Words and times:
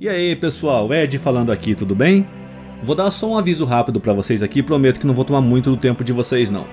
E 0.00 0.08
aí 0.08 0.34
pessoal, 0.34 0.90
Ed 0.94 1.18
falando 1.18 1.52
aqui, 1.52 1.74
tudo 1.74 1.94
bem? 1.94 2.26
Vou 2.82 2.96
dar 2.96 3.10
só 3.10 3.32
um 3.32 3.36
aviso 3.36 3.66
rápido 3.66 4.00
para 4.00 4.14
vocês 4.14 4.42
aqui, 4.42 4.62
prometo 4.62 4.98
que 4.98 5.06
não 5.06 5.12
vou 5.12 5.26
tomar 5.26 5.42
muito 5.42 5.68
do 5.68 5.76
tempo 5.76 6.02
de 6.02 6.10
vocês 6.10 6.48
não. 6.48 6.66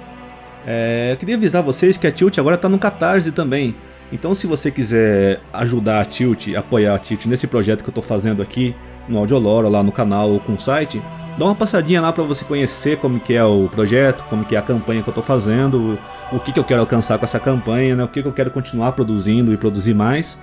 É, 0.65 1.11
eu 1.11 1.17
queria 1.17 1.35
avisar 1.35 1.61
vocês 1.61 1.97
que 1.97 2.07
a 2.07 2.11
Tilt 2.11 2.37
agora 2.37 2.57
tá 2.57 2.69
no 2.69 2.79
Catarse 2.79 3.33
também. 3.33 3.75
Então 4.13 4.33
se 4.33 4.47
você 4.47 4.71
quiser 4.71 5.41
ajudar 5.51 5.99
a 5.99 6.05
Tilt, 6.05 6.55
apoiar 6.55 6.95
a 6.95 6.99
Tilt 6.99 7.25
nesse 7.25 7.47
projeto 7.47 7.83
que 7.83 7.89
eu 7.89 7.93
tô 7.93 8.01
fazendo 8.01 8.41
aqui 8.41 8.73
no 9.09 9.17
Audioloro, 9.17 9.67
lá 9.67 9.83
no 9.83 9.91
canal 9.91 10.31
ou 10.31 10.39
com 10.39 10.53
o 10.53 10.59
site, 10.59 11.03
dá 11.37 11.43
uma 11.43 11.55
passadinha 11.55 11.99
lá 11.99 12.13
para 12.13 12.23
você 12.23 12.45
conhecer 12.45 12.97
como 12.97 13.19
que 13.19 13.33
é 13.33 13.43
o 13.43 13.67
projeto, 13.67 14.23
como 14.29 14.45
que 14.45 14.55
é 14.55 14.59
a 14.59 14.61
campanha 14.61 15.03
que 15.03 15.09
eu 15.09 15.13
tô 15.13 15.21
fazendo, 15.21 15.99
o 16.31 16.39
que, 16.39 16.53
que 16.53 16.59
eu 16.59 16.63
quero 16.63 16.79
alcançar 16.79 17.17
com 17.17 17.25
essa 17.25 17.41
campanha, 17.41 17.93
né, 17.93 18.05
o 18.05 18.07
que, 18.07 18.21
que 18.21 18.27
eu 18.29 18.33
quero 18.33 18.51
continuar 18.51 18.93
produzindo 18.93 19.51
e 19.51 19.57
produzir 19.57 19.93
mais. 19.93 20.41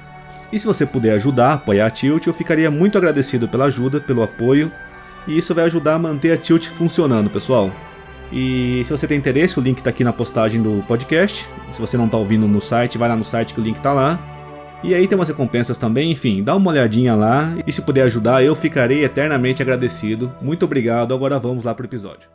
E 0.55 0.59
se 0.61 0.66
você 0.68 0.86
puder 0.86 1.16
ajudar, 1.16 1.55
apoiar 1.55 1.86
a 1.86 1.91
Tilt, 1.91 2.29
eu 2.29 2.32
ficaria 2.32 2.71
muito 2.71 2.96
agradecido 2.96 3.48
pela 3.48 3.64
ajuda, 3.64 4.00
pelo 4.00 4.22
apoio, 4.22 4.71
e 5.26 5.36
isso 5.36 5.53
vai 5.53 5.64
ajudar 5.64 5.95
a 5.95 5.99
manter 5.99 6.31
a 6.31 6.36
Tilt 6.36 6.68
funcionando, 6.68 7.29
pessoal. 7.29 7.72
E 8.31 8.81
se 8.85 8.93
você 8.93 9.09
tem 9.09 9.18
interesse, 9.18 9.59
o 9.59 9.62
link 9.62 9.79
está 9.79 9.90
aqui 9.90 10.04
na 10.04 10.12
postagem 10.12 10.62
do 10.62 10.81
podcast. 10.86 11.48
Se 11.72 11.81
você 11.81 11.96
não 11.96 12.07
está 12.07 12.18
ouvindo 12.18 12.46
no 12.46 12.61
site, 12.61 12.96
vai 12.96 13.09
lá 13.09 13.17
no 13.17 13.25
site 13.25 13.53
que 13.53 13.61
o 13.61 13.64
link 13.64 13.79
está 13.79 13.93
lá. 13.93 14.17
E 14.85 14.95
aí 14.95 15.09
tem 15.09 15.18
umas 15.18 15.29
recompensas 15.29 15.76
também, 15.76 16.12
enfim, 16.12 16.40
dá 16.40 16.54
uma 16.54 16.71
olhadinha 16.71 17.17
lá 17.17 17.53
e 17.67 17.73
se 17.73 17.82
puder 17.82 18.03
ajudar, 18.03 18.45
eu 18.45 18.54
ficarei 18.54 19.03
eternamente 19.03 19.61
agradecido. 19.61 20.32
Muito 20.40 20.64
obrigado, 20.67 21.12
agora 21.12 21.36
vamos 21.36 21.64
lá 21.64 21.75
pro 21.75 21.84
episódio. 21.84 22.31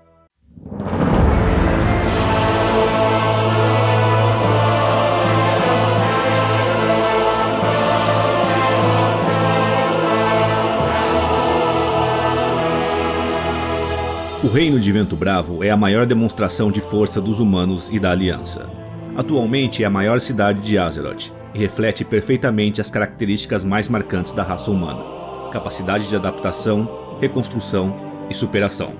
O 14.41 14.47
Reino 14.47 14.79
de 14.79 14.89
Vento 14.89 15.17
Bravo 15.17 15.65
é 15.65 15.69
a 15.69 15.75
maior 15.75 16.05
demonstração 16.05 16.71
de 16.71 16.79
força 16.79 17.19
dos 17.19 17.41
humanos 17.41 17.89
e 17.91 17.99
da 17.99 18.11
Aliança. 18.11 18.69
Atualmente 19.17 19.83
é 19.83 19.85
a 19.85 19.89
maior 19.89 20.21
cidade 20.21 20.61
de 20.61 20.77
Azeroth 20.77 21.33
e 21.53 21.59
reflete 21.59 22.05
perfeitamente 22.05 22.79
as 22.79 22.89
características 22.89 23.65
mais 23.65 23.89
marcantes 23.89 24.31
da 24.31 24.41
raça 24.41 24.71
humana: 24.71 25.03
capacidade 25.51 26.07
de 26.07 26.15
adaptação, 26.15 27.17
reconstrução 27.19 27.93
e 28.29 28.33
superação. 28.33 28.93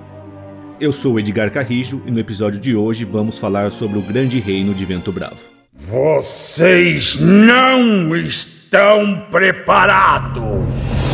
Eu 0.78 0.92
sou 0.92 1.18
Edgar 1.18 1.50
Carrijo 1.50 2.02
e 2.04 2.10
no 2.10 2.20
episódio 2.20 2.60
de 2.60 2.76
hoje 2.76 3.06
vamos 3.06 3.38
falar 3.38 3.72
sobre 3.72 3.98
o 3.98 4.02
Grande 4.02 4.38
Reino 4.40 4.74
de 4.74 4.84
Vento 4.84 5.10
Bravo. 5.10 5.44
Vocês 5.88 7.18
não 7.18 8.14
estão 8.14 9.22
preparados! 9.30 11.09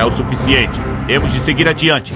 É 0.00 0.04
o 0.06 0.10
suficiente. 0.10 0.80
Temos 1.06 1.30
de 1.30 1.38
seguir 1.38 1.68
adiante. 1.68 2.14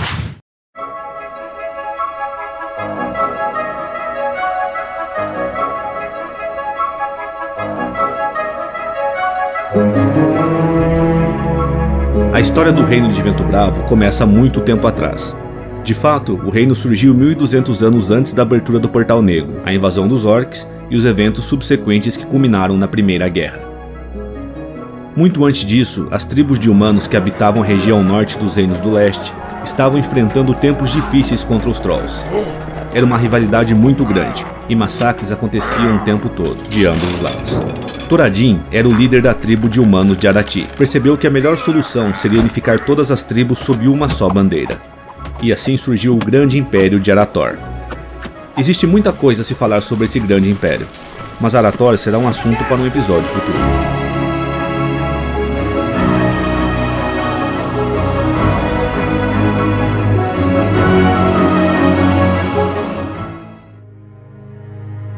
A 12.33 12.41
história 12.41 12.73
do 12.73 12.83
Reino 12.87 13.09
de 13.09 13.21
Vento 13.21 13.45
Bravo 13.45 13.85
começa 13.85 14.25
muito 14.25 14.63
tempo 14.63 14.87
atrás. 14.87 15.39
De 15.83 15.93
fato, 15.93 16.41
o 16.43 16.49
reino 16.49 16.75
surgiu 16.75 17.15
1200 17.15 17.83
anos 17.83 18.11
antes 18.11 18.33
da 18.33 18.41
abertura 18.41 18.79
do 18.79 18.89
Portal 18.89 19.21
Negro, 19.21 19.61
a 19.63 19.75
invasão 19.75 20.09
dos 20.09 20.25
orcs 20.25 20.73
e 20.89 20.97
os 20.97 21.05
eventos 21.05 21.45
subsequentes 21.45 22.17
que 22.17 22.25
culminaram 22.25 22.79
na 22.79 22.89
Primeira 22.89 23.29
Guerra. 23.29 23.74
Muito 25.17 25.45
antes 25.45 25.65
disso, 25.65 26.09
as 26.11 26.25
tribos 26.25 26.59
de 26.59 26.69
humanos 26.69 27.07
que 27.07 27.17
habitavam 27.17 27.63
a 27.63 27.65
região 27.65 28.03
norte 28.03 28.37
dos 28.37 28.57
Reinos 28.57 28.81
do 28.81 28.91
Leste 28.91 29.33
estavam 29.65 29.97
enfrentando 29.97 30.53
tempos 30.53 30.91
difíceis 30.91 31.45
contra 31.45 31.71
os 31.71 31.79
Trolls. 31.79 32.27
Era 32.93 33.07
uma 33.07 33.17
rivalidade 33.17 33.77
muito 33.77 34.05
grande, 34.05 34.45
e 34.69 34.75
massacres 34.75 35.31
aconteciam 35.31 35.97
o 35.97 36.01
tempo 36.01 36.29
todo, 36.29 36.61
de 36.69 36.85
ambos 36.85 37.15
os 37.15 37.21
lados. 37.21 37.61
Toradin 38.09 38.61
era 38.73 38.89
o 38.89 38.93
líder 38.93 39.23
da 39.23 39.33
tribo 39.33 39.69
de 39.69 39.81
humanos 39.81 40.19
de 40.19 40.27
Arati. 40.27 40.67
Percebeu 40.77 41.17
que 41.17 41.29
a 41.29 41.31
melhor 41.31 41.57
solução 41.57 42.13
seria 42.13 42.41
unificar 42.41 42.85
todas 42.85 43.13
as 43.13 43.23
tribos 43.23 43.61
sob 43.61 43.87
uma 43.87 44.09
só 44.09 44.29
bandeira. 44.29 44.81
E 45.41 45.53
assim 45.53 45.77
surgiu 45.77 46.15
o 46.15 46.19
grande 46.19 46.59
império 46.59 46.99
de 46.99 47.13
Arator. 47.13 47.57
Existe 48.57 48.85
muita 48.87 49.13
coisa 49.13 49.43
a 49.43 49.45
se 49.45 49.55
falar 49.55 49.81
sobre 49.81 50.05
esse 50.07 50.19
grande 50.19 50.51
império, 50.51 50.89
mas 51.41 51.55
Arator 51.55 51.97
será 51.99 52.19
um 52.19 52.29
assunto 52.29 52.65
para 52.65 52.77
um 52.77 52.87
episódio 52.87 53.27
futuro. 53.27 54.04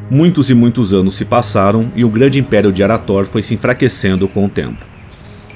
Muitos 0.08 0.50
e 0.50 0.54
muitos 0.54 0.92
anos 0.92 1.14
se 1.14 1.24
passaram 1.24 1.90
e 1.96 2.04
o 2.04 2.08
grande 2.08 2.38
império 2.38 2.70
de 2.70 2.80
Arator 2.80 3.24
foi 3.26 3.42
se 3.42 3.54
enfraquecendo 3.54 4.28
com 4.28 4.44
o 4.44 4.48
tempo. 4.48 4.86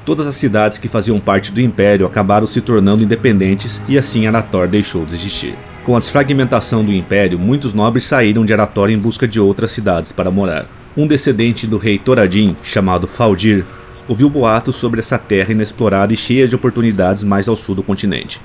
Todas 0.04 0.26
as 0.26 0.34
cidades 0.34 0.76
que 0.76 0.88
faziam 0.88 1.20
parte 1.20 1.52
do 1.52 1.60
império 1.60 2.04
acabaram 2.04 2.48
se 2.48 2.60
tornando 2.60 3.04
independentes 3.04 3.80
e 3.88 3.96
assim 3.96 4.26
Arator 4.26 4.66
deixou 4.66 5.04
de 5.04 5.14
existir. 5.14 5.56
Com 5.84 5.94
a 5.94 6.00
desfragmentação 6.00 6.84
do 6.84 6.92
império, 6.92 7.38
muitos 7.38 7.74
nobres 7.74 8.02
saíram 8.02 8.44
de 8.44 8.52
Arator 8.52 8.90
em 8.90 8.98
busca 8.98 9.28
de 9.28 9.38
outras 9.38 9.70
cidades 9.70 10.10
para 10.10 10.32
morar. 10.32 10.68
Um 10.96 11.06
descendente 11.06 11.64
do 11.64 11.78
rei 11.78 11.96
Toradin, 11.96 12.56
chamado 12.60 13.06
Faldir, 13.06 13.64
ouviu 14.08 14.28
boatos 14.28 14.74
sobre 14.74 14.98
essa 14.98 15.16
terra 15.16 15.52
inexplorada 15.52 16.12
e 16.12 16.16
cheia 16.16 16.48
de 16.48 16.56
oportunidades 16.56 17.22
mais 17.22 17.48
ao 17.48 17.54
sul 17.54 17.76
do 17.76 17.84
continente. 17.84 18.40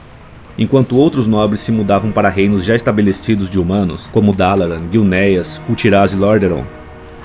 Enquanto 0.57 0.95
outros 0.95 1.27
nobres 1.27 1.59
se 1.59 1.71
mudavam 1.71 2.11
para 2.11 2.29
reinos 2.29 2.63
já 2.63 2.75
estabelecidos 2.75 3.49
de 3.49 3.59
humanos, 3.59 4.09
como 4.09 4.33
Dalaran, 4.33 4.83
Gilneas, 4.89 5.61
Kultiraz 5.67 6.13
e 6.13 6.15
Lordaeron, 6.15 6.65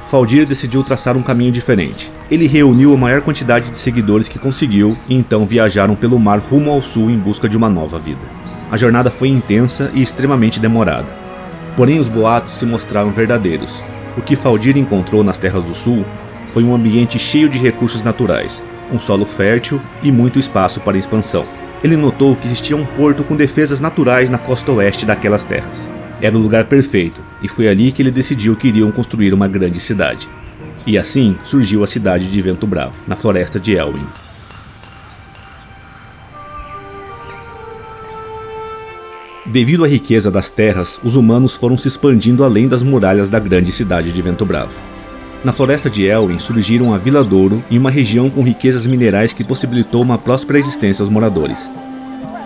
Faldir 0.04 0.44
decidiu 0.44 0.82
traçar 0.82 1.16
um 1.16 1.22
caminho 1.22 1.52
diferente. 1.52 2.12
Ele 2.28 2.48
reuniu 2.48 2.92
a 2.92 2.96
maior 2.96 3.20
quantidade 3.20 3.70
de 3.70 3.78
seguidores 3.78 4.28
que 4.28 4.38
conseguiu 4.38 4.96
e 5.08 5.14
então 5.14 5.44
viajaram 5.44 5.94
pelo 5.94 6.18
mar 6.18 6.40
rumo 6.40 6.72
ao 6.72 6.82
sul 6.82 7.08
em 7.08 7.18
busca 7.18 7.48
de 7.48 7.56
uma 7.56 7.68
nova 7.68 8.00
vida. 8.00 8.22
A 8.68 8.76
jornada 8.76 9.10
foi 9.10 9.28
intensa 9.28 9.92
e 9.94 10.02
extremamente 10.02 10.58
demorada. 10.58 11.16
Porém, 11.76 12.00
os 12.00 12.08
boatos 12.08 12.54
se 12.54 12.66
mostraram 12.66 13.12
verdadeiros. 13.12 13.84
O 14.16 14.22
que 14.22 14.34
Faldir 14.34 14.76
encontrou 14.76 15.22
nas 15.22 15.38
terras 15.38 15.66
do 15.66 15.74
sul 15.74 16.04
foi 16.50 16.64
um 16.64 16.74
ambiente 16.74 17.16
cheio 17.16 17.48
de 17.48 17.58
recursos 17.58 18.02
naturais, 18.02 18.64
um 18.92 18.98
solo 18.98 19.24
fértil 19.24 19.80
e 20.02 20.10
muito 20.10 20.40
espaço 20.40 20.80
para 20.80 20.98
expansão 20.98 21.59
ele 21.82 21.96
notou 21.96 22.36
que 22.36 22.46
existia 22.46 22.76
um 22.76 22.84
porto 22.84 23.24
com 23.24 23.34
defesas 23.34 23.80
naturais 23.80 24.28
na 24.28 24.38
costa 24.38 24.72
oeste 24.72 25.06
daquelas 25.06 25.44
terras. 25.44 25.90
Era 26.20 26.36
o 26.36 26.40
lugar 26.40 26.66
perfeito, 26.66 27.22
e 27.42 27.48
foi 27.48 27.68
ali 27.68 27.90
que 27.90 28.02
ele 28.02 28.10
decidiu 28.10 28.54
que 28.54 28.68
iriam 28.68 28.92
construir 28.92 29.32
uma 29.32 29.48
grande 29.48 29.80
cidade. 29.80 30.28
E 30.86 30.98
assim 30.98 31.36
surgiu 31.42 31.82
a 31.82 31.86
cidade 31.86 32.30
de 32.30 32.42
Vento 32.42 32.66
Bravo, 32.66 33.04
na 33.06 33.16
floresta 33.16 33.58
de 33.58 33.72
Elwyn. 33.74 34.06
Devido 39.46 39.84
à 39.84 39.88
riqueza 39.88 40.30
das 40.30 40.50
terras, 40.50 41.00
os 41.02 41.16
humanos 41.16 41.54
foram 41.54 41.76
se 41.76 41.88
expandindo 41.88 42.44
além 42.44 42.68
das 42.68 42.82
muralhas 42.82 43.28
da 43.28 43.38
grande 43.38 43.72
cidade 43.72 44.12
de 44.12 44.22
Vento 44.22 44.44
Bravo. 44.44 44.78
Na 45.42 45.52
floresta 45.54 45.88
de 45.88 46.04
Elwyn 46.04 46.38
surgiram 46.38 46.92
a 46.92 46.98
Vila 46.98 47.24
Douro 47.24 47.64
e 47.70 47.78
uma 47.78 47.90
região 47.90 48.28
com 48.28 48.42
riquezas 48.42 48.84
minerais 48.84 49.32
que 49.32 49.42
possibilitou 49.42 50.02
uma 50.02 50.18
próspera 50.18 50.58
existência 50.58 51.02
aos 51.02 51.08
moradores. 51.08 51.70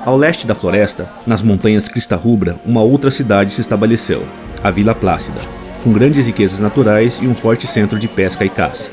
Ao 0.07 0.17
leste 0.17 0.47
da 0.47 0.55
floresta, 0.55 1.11
nas 1.27 1.43
montanhas 1.43 1.89
Crista 1.89 2.15
Rubra, 2.15 2.61
uma 2.65 2.83
outra 2.83 3.11
cidade 3.11 3.53
se 3.53 3.61
estabeleceu, 3.61 4.23
a 4.63 4.71
Vila 4.71 4.95
Plácida, 4.95 5.41
com 5.83 5.93
grandes 5.93 6.27
riquezas 6.27 6.61
naturais 6.61 7.19
e 7.21 7.27
um 7.27 7.35
forte 7.35 7.67
centro 7.67 7.99
de 7.99 8.07
pesca 8.07 8.45
e 8.45 8.49
caça. 8.49 8.93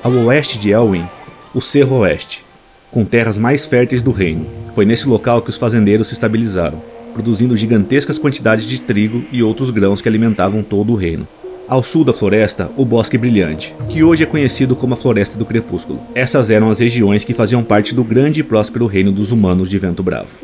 Ao 0.00 0.12
oeste 0.12 0.56
de 0.56 0.70
Elwyn, 0.70 1.04
o 1.52 1.60
Cerro 1.60 1.96
Oeste, 1.96 2.46
com 2.92 3.04
terras 3.04 3.38
mais 3.38 3.66
férteis 3.66 4.02
do 4.02 4.12
reino. 4.12 4.46
Foi 4.72 4.84
nesse 4.84 5.08
local 5.08 5.42
que 5.42 5.50
os 5.50 5.56
fazendeiros 5.56 6.08
se 6.08 6.14
estabilizaram, 6.14 6.80
produzindo 7.12 7.56
gigantescas 7.56 8.20
quantidades 8.20 8.66
de 8.66 8.80
trigo 8.80 9.24
e 9.32 9.42
outros 9.42 9.70
grãos 9.70 10.00
que 10.00 10.08
alimentavam 10.08 10.62
todo 10.62 10.92
o 10.92 10.96
reino. 10.96 11.26
Ao 11.66 11.82
sul 11.82 12.04
da 12.04 12.12
floresta, 12.12 12.70
o 12.76 12.84
Bosque 12.84 13.16
Brilhante, 13.16 13.74
que 13.88 14.04
hoje 14.04 14.22
é 14.22 14.26
conhecido 14.26 14.76
como 14.76 14.92
a 14.92 14.96
Floresta 14.98 15.38
do 15.38 15.46
Crepúsculo. 15.46 15.98
Essas 16.14 16.50
eram 16.50 16.68
as 16.68 16.80
regiões 16.80 17.24
que 17.24 17.32
faziam 17.32 17.64
parte 17.64 17.94
do 17.94 18.04
grande 18.04 18.40
e 18.40 18.42
próspero 18.42 18.84
reino 18.84 19.10
dos 19.10 19.32
humanos 19.32 19.70
de 19.70 19.78
Vento 19.78 20.02
Bravo. 20.02 20.38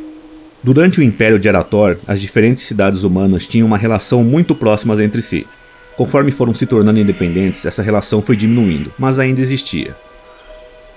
Durante 0.62 0.98
o 0.98 1.02
Império 1.02 1.38
de 1.38 1.46
Arator, 1.46 1.98
as 2.06 2.22
diferentes 2.22 2.64
cidades 2.64 3.02
humanas 3.02 3.46
tinham 3.46 3.66
uma 3.66 3.76
relação 3.76 4.24
muito 4.24 4.54
próxima 4.54 4.94
entre 5.04 5.20
si. 5.20 5.46
Conforme 5.94 6.30
foram 6.30 6.54
se 6.54 6.64
tornando 6.64 6.98
independentes, 6.98 7.66
essa 7.66 7.82
relação 7.82 8.22
foi 8.22 8.34
diminuindo, 8.34 8.90
mas 8.98 9.18
ainda 9.18 9.42
existia. 9.42 9.94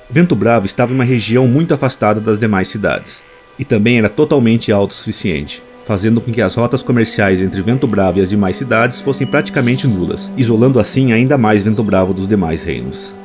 Vento 0.09 0.37
Bravo 0.37 0.65
estava 0.65 0.93
em 0.93 0.95
uma 0.95 1.03
região 1.03 1.49
muito 1.49 1.73
afastada 1.73 2.21
das 2.21 2.39
demais 2.39 2.69
cidades, 2.69 3.25
e 3.59 3.65
também 3.65 3.97
era 3.97 4.07
totalmente 4.07 4.71
autossuficiente. 4.71 5.61
Fazendo 5.85 6.21
com 6.21 6.31
que 6.31 6.41
as 6.41 6.55
rotas 6.55 6.81
comerciais 6.81 7.41
entre 7.41 7.61
Vento 7.61 7.87
Bravo 7.87 8.19
e 8.19 8.21
as 8.21 8.29
demais 8.29 8.55
cidades 8.55 9.01
fossem 9.01 9.27
praticamente 9.27 9.87
nulas, 9.87 10.31
isolando 10.37 10.79
assim 10.79 11.11
ainda 11.11 11.37
mais 11.37 11.63
Vento 11.63 11.83
Bravo 11.83 12.13
dos 12.13 12.27
demais 12.27 12.63
reinos. 12.63 13.15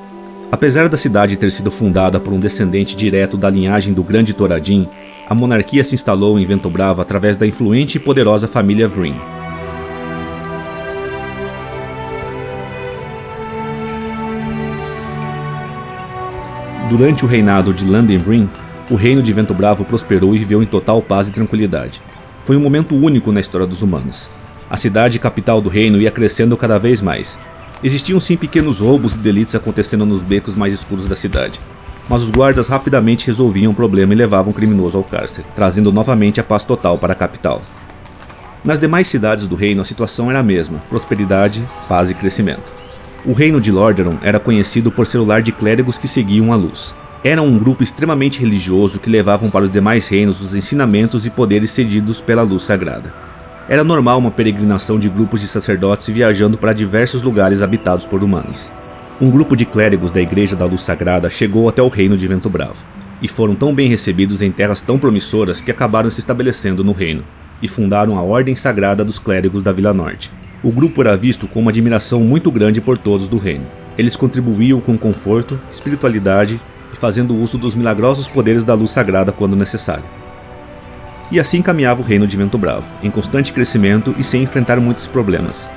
Apesar 0.51 0.89
da 0.89 0.97
cidade 0.97 1.37
ter 1.37 1.53
sido 1.53 1.71
fundada 1.71 2.19
por 2.19 2.33
um 2.33 2.41
descendente 2.41 2.97
direto 2.97 3.37
da 3.37 3.51
linhagem 3.51 3.93
do 3.93 4.03
Grande 4.03 4.35
Toradin, 4.35 4.89
a 5.29 5.35
monarquia 5.35 5.85
se 5.85 5.95
instalou 5.95 6.39
em 6.39 6.47
Vento 6.47 6.71
Bravo 6.71 7.03
através 7.03 7.37
da 7.37 7.47
influente 7.47 7.97
e 7.97 8.01
poderosa 8.01 8.49
família 8.49 8.89
Vryn. 8.89 9.15
Durante 16.89 17.27
o 17.27 17.29
reinado 17.29 17.75
de 17.75 17.85
Landen 17.85 18.17
Vryn, 18.17 18.49
o 18.91 18.95
reino 18.95 19.21
de 19.21 19.31
Vento 19.35 19.53
Bravo 19.53 19.85
prosperou 19.85 20.35
e 20.35 20.39
viveu 20.39 20.63
em 20.63 20.67
total 20.67 21.03
paz 21.03 21.29
e 21.29 21.33
tranquilidade. 21.33 22.01
Foi 22.49 22.57
um 22.57 22.61
momento 22.61 22.97
único 22.97 23.31
na 23.31 23.41
história 23.41 23.67
dos 23.67 23.83
humanos. 23.83 24.31
A 24.71 24.77
cidade 24.79 25.19
capital 25.19 25.61
do 25.61 25.69
reino 25.69 26.01
ia 26.01 26.11
crescendo 26.11 26.57
cada 26.57 26.79
vez 26.79 27.03
mais. 27.03 27.39
Existiam 27.85 28.19
sim 28.19 28.39
pequenos 28.39 28.81
roubos 28.81 29.17
e 29.17 29.19
delitos 29.19 29.55
acontecendo 29.55 30.07
nos 30.07 30.23
becos 30.23 30.55
mais 30.55 30.73
escuros 30.73 31.07
da 31.07 31.15
cidade, 31.15 31.61
mas 32.09 32.23
os 32.23 32.31
guardas 32.31 32.69
rapidamente 32.69 33.27
resolviam 33.27 33.73
o 33.73 33.75
problema 33.75 34.15
e 34.15 34.17
levavam 34.17 34.51
o 34.51 34.55
criminoso 34.55 34.97
ao 34.97 35.05
cárcere, 35.05 35.47
trazendo 35.55 35.93
novamente 35.93 36.41
a 36.41 36.43
paz 36.43 36.65
total 36.65 36.97
para 36.97 37.13
a 37.13 37.17
capital. 37.17 37.61
Nas 38.65 38.79
demais 38.79 39.09
cidades 39.09 39.47
do 39.47 39.55
reino 39.55 39.83
a 39.83 39.85
situação 39.85 40.31
era 40.31 40.41
a 40.41 40.43
mesma: 40.43 40.79
prosperidade, 40.89 41.69
paz 41.87 42.09
e 42.09 42.15
crescimento. 42.15 42.73
O 43.27 43.35
reino 43.35 43.61
de 43.61 43.71
Lordaeron 43.71 44.17
era 44.23 44.41
conhecido 44.41 44.91
por 44.91 45.07
ser 45.07 45.21
de 45.43 45.53
clérigos 45.53 45.99
que 45.99 46.09
seguiam 46.09 46.51
a 46.51 46.57
luz. 46.57 46.95
Eram 47.25 47.47
um 47.47 47.59
grupo 47.59 47.83
extremamente 47.83 48.39
religioso 48.39 49.01
que 49.01 49.11
levavam 49.11 49.51
para 49.51 49.65
os 49.65 49.71
demais 49.71 50.07
reinos 50.07 50.41
os 50.41 50.55
ensinamentos 50.55 51.27
e 51.27 51.31
poderes 51.31 51.73
cedidos 51.73 52.21
pela 52.21 52.43
luz 52.43 52.63
sagrada. 52.63 53.13
Era 53.69 53.83
normal 53.83 54.19
uma 54.19 54.31
peregrinação 54.31 54.99
de 54.99 55.09
grupos 55.09 55.41
de 55.41 55.49
sacerdotes 55.49 56.09
viajando 56.09 56.57
para 56.57 56.73
diversos 56.73 57.21
lugares 57.21 57.61
habitados 57.61 58.07
por 58.07 58.23
humanos. 58.23 58.71
Um 59.21 59.33
grupo 59.33 59.57
de 59.57 59.67
clérigos 59.67 60.13
da 60.13 60.21
Igreja 60.21 60.55
da 60.55 60.65
Luz 60.65 60.83
Sagrada 60.83 61.29
chegou 61.29 61.69
até 61.69 61.83
o 61.83 61.89
reino 61.89 62.17
de 62.17 62.29
Vento 62.29 62.49
Bravo, 62.49 62.87
e 63.21 63.27
foram 63.27 63.57
tão 63.57 63.75
bem 63.75 63.89
recebidos 63.89 64.41
em 64.41 64.53
terras 64.53 64.81
tão 64.81 64.97
promissoras 64.97 65.61
que 65.61 65.73
acabaram 65.73 66.09
se 66.09 66.21
estabelecendo 66.21 66.85
no 66.85 66.93
reino, 66.93 67.25
e 67.61 67.67
fundaram 67.67 68.17
a 68.17 68.23
Ordem 68.23 68.55
Sagrada 68.55 69.05
dos 69.05 69.19
Clérigos 69.19 69.61
da 69.61 69.73
Vila 69.73 69.93
Norte. 69.93 70.31
O 70.63 70.71
grupo 70.71 71.03
era 71.03 71.17
visto 71.17 71.49
com 71.49 71.61
uma 71.61 71.73
admiração 71.73 72.23
muito 72.23 72.53
grande 72.53 72.81
por 72.81 72.97
todos 72.97 73.27
do 73.27 73.39
reino. 73.39 73.67
Eles 73.99 74.15
contribuíam 74.15 74.81
com 74.81 74.97
conforto, 74.97 75.61
espiritualidade 75.69 76.61
e 76.93 76.97
fazendo 76.97 77.37
uso 77.37 77.59
dos 77.59 77.75
milagrosos 77.75 78.29
poderes 78.29 78.65
da 78.65 78.75
luz 78.75 78.91
sagrada 78.91 79.33
quando 79.33 79.57
necessário. 79.57 80.05
E 81.31 81.39
assim 81.39 81.61
caminhava 81.61 82.01
o 82.01 82.05
reino 82.05 82.27
de 82.27 82.37
Vento 82.37 82.57
Bravo, 82.57 82.95
em 83.03 83.11
constante 83.11 83.53
crescimento 83.53 84.15
e 84.19 84.25
sem 84.25 84.43
enfrentar 84.43 84.81
muitos 84.81 85.07
problemas, 85.07 85.69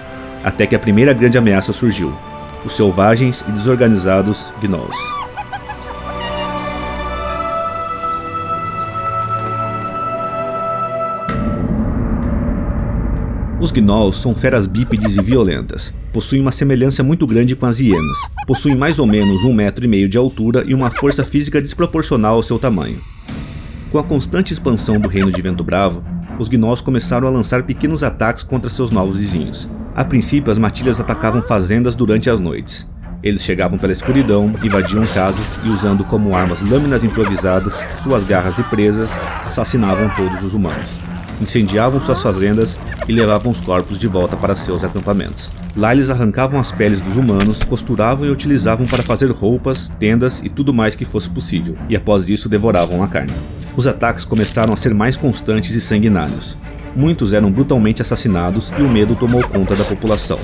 até 0.44 0.66
que 0.66 0.76
a 0.76 0.80
primeira 0.80 1.14
grande 1.14 1.38
ameaça 1.38 1.74
surgiu: 1.74 2.16
os 2.64 2.74
selvagens 2.74 3.44
e 3.48 3.52
desorganizados 3.52 4.54
Gnolls. 4.62 5.31
Os 13.62 13.72
gnolls 13.72 14.20
são 14.20 14.34
feras 14.34 14.66
bípedes 14.66 15.18
e 15.18 15.22
violentas. 15.22 15.94
Possuem 16.12 16.42
uma 16.42 16.52
semelhança 16.52 17.04
muito 17.04 17.28
grande 17.28 17.56
com 17.56 17.68
as 17.68 17.80
hienas. 17.80 18.18
Possuem 18.48 18.76
mais 18.76 18.98
ou 18.98 19.06
menos 19.06 19.44
um 19.44 19.54
metro 19.54 19.86
e 19.86 19.88
meio 19.88 20.10
de 20.10 20.18
altura 20.18 20.64
e 20.66 20.74
uma 20.74 20.90
força 20.90 21.24
física 21.24 21.62
desproporcional 21.62 22.38
ao 22.38 22.42
seu 22.42 22.58
tamanho. 22.58 23.00
Com 23.92 24.00
a 24.00 24.04
constante 24.04 24.52
expansão 24.52 25.00
do 25.00 25.08
reino 25.08 25.32
de 25.32 25.40
Vento 25.44 25.64
Bravo, 25.64 26.04
os 26.40 26.50
gnolls 26.50 26.84
começaram 26.84 27.28
a 27.28 27.32
lançar 27.32 27.62
pequenos 27.62 28.02
ataques 28.02 28.42
contra 28.42 28.68
seus 28.68 28.90
novos 28.90 29.20
vizinhos. 29.20 29.70
A 29.96 30.04
princípio, 30.04 30.52
as 30.52 30.58
matilhas 30.58 31.00
atacavam 31.00 31.44
fazendas 31.44 31.94
durante 31.94 32.32
as 32.32 32.40
noites. 32.40 32.90
Eles 33.22 33.44
chegavam 33.44 33.78
pela 33.78 33.94
escuridão, 33.94 34.52
invadiam 34.64 35.06
casas 35.06 35.60
e, 35.64 35.70
usando 35.70 36.04
como 36.04 36.36
armas 36.36 36.64
lâminas 36.64 37.06
improvisadas, 37.06 37.86
suas 37.96 38.24
garras 38.24 38.56
de 38.56 38.64
presas, 38.64 39.20
assassinavam 39.46 40.10
todos 40.18 40.42
os 40.42 40.56
humanos 40.56 40.98
incendiavam 41.42 42.00
suas 42.00 42.22
fazendas 42.22 42.78
e 43.08 43.12
levavam 43.12 43.52
os 43.52 43.60
corpos 43.60 44.00
de 44.00 44.08
volta 44.08 44.38
para 44.38 44.56
seus 44.56 44.84
acampamentos. 44.84 45.52
Lá 45.76 45.94
eles 45.94 46.10
arrancavam 46.10 46.60
as 46.60 46.72
peles 46.72 47.02
dos 47.02 47.18
humanos, 47.18 47.64
costuravam 47.64 48.26
e 48.26 48.30
utilizavam 48.30 48.86
para 48.86 49.04
fazer 49.04 49.32
roupas, 49.32 49.90
tendas 50.00 50.40
e 50.44 50.50
tudo 50.50 50.74
mais 50.74 50.96
que 50.96 51.06
fosse 51.06 51.30
possível, 51.30 51.76
e 51.90 51.96
após 51.96 52.30
isso 52.30 52.48
devoravam 52.48 53.02
a 53.02 53.08
carne. 53.08 53.34
Os 53.76 53.88
ataques 53.88 54.26
começaram 54.26 54.74
a 54.74 54.78
ser 54.78 54.94
mais 54.94 55.18
constantes 55.18 55.76
e 55.76 55.82
sanguinários. 55.82 56.58
Muitos 56.96 57.34
eram 57.34 57.52
brutalmente 57.52 58.02
assassinados 58.02 58.72
e 58.78 58.82
o 58.82 58.90
medo 58.90 59.16
tomou 59.16 59.44
conta 59.48 59.76
da 59.76 59.86
população. 59.86 60.40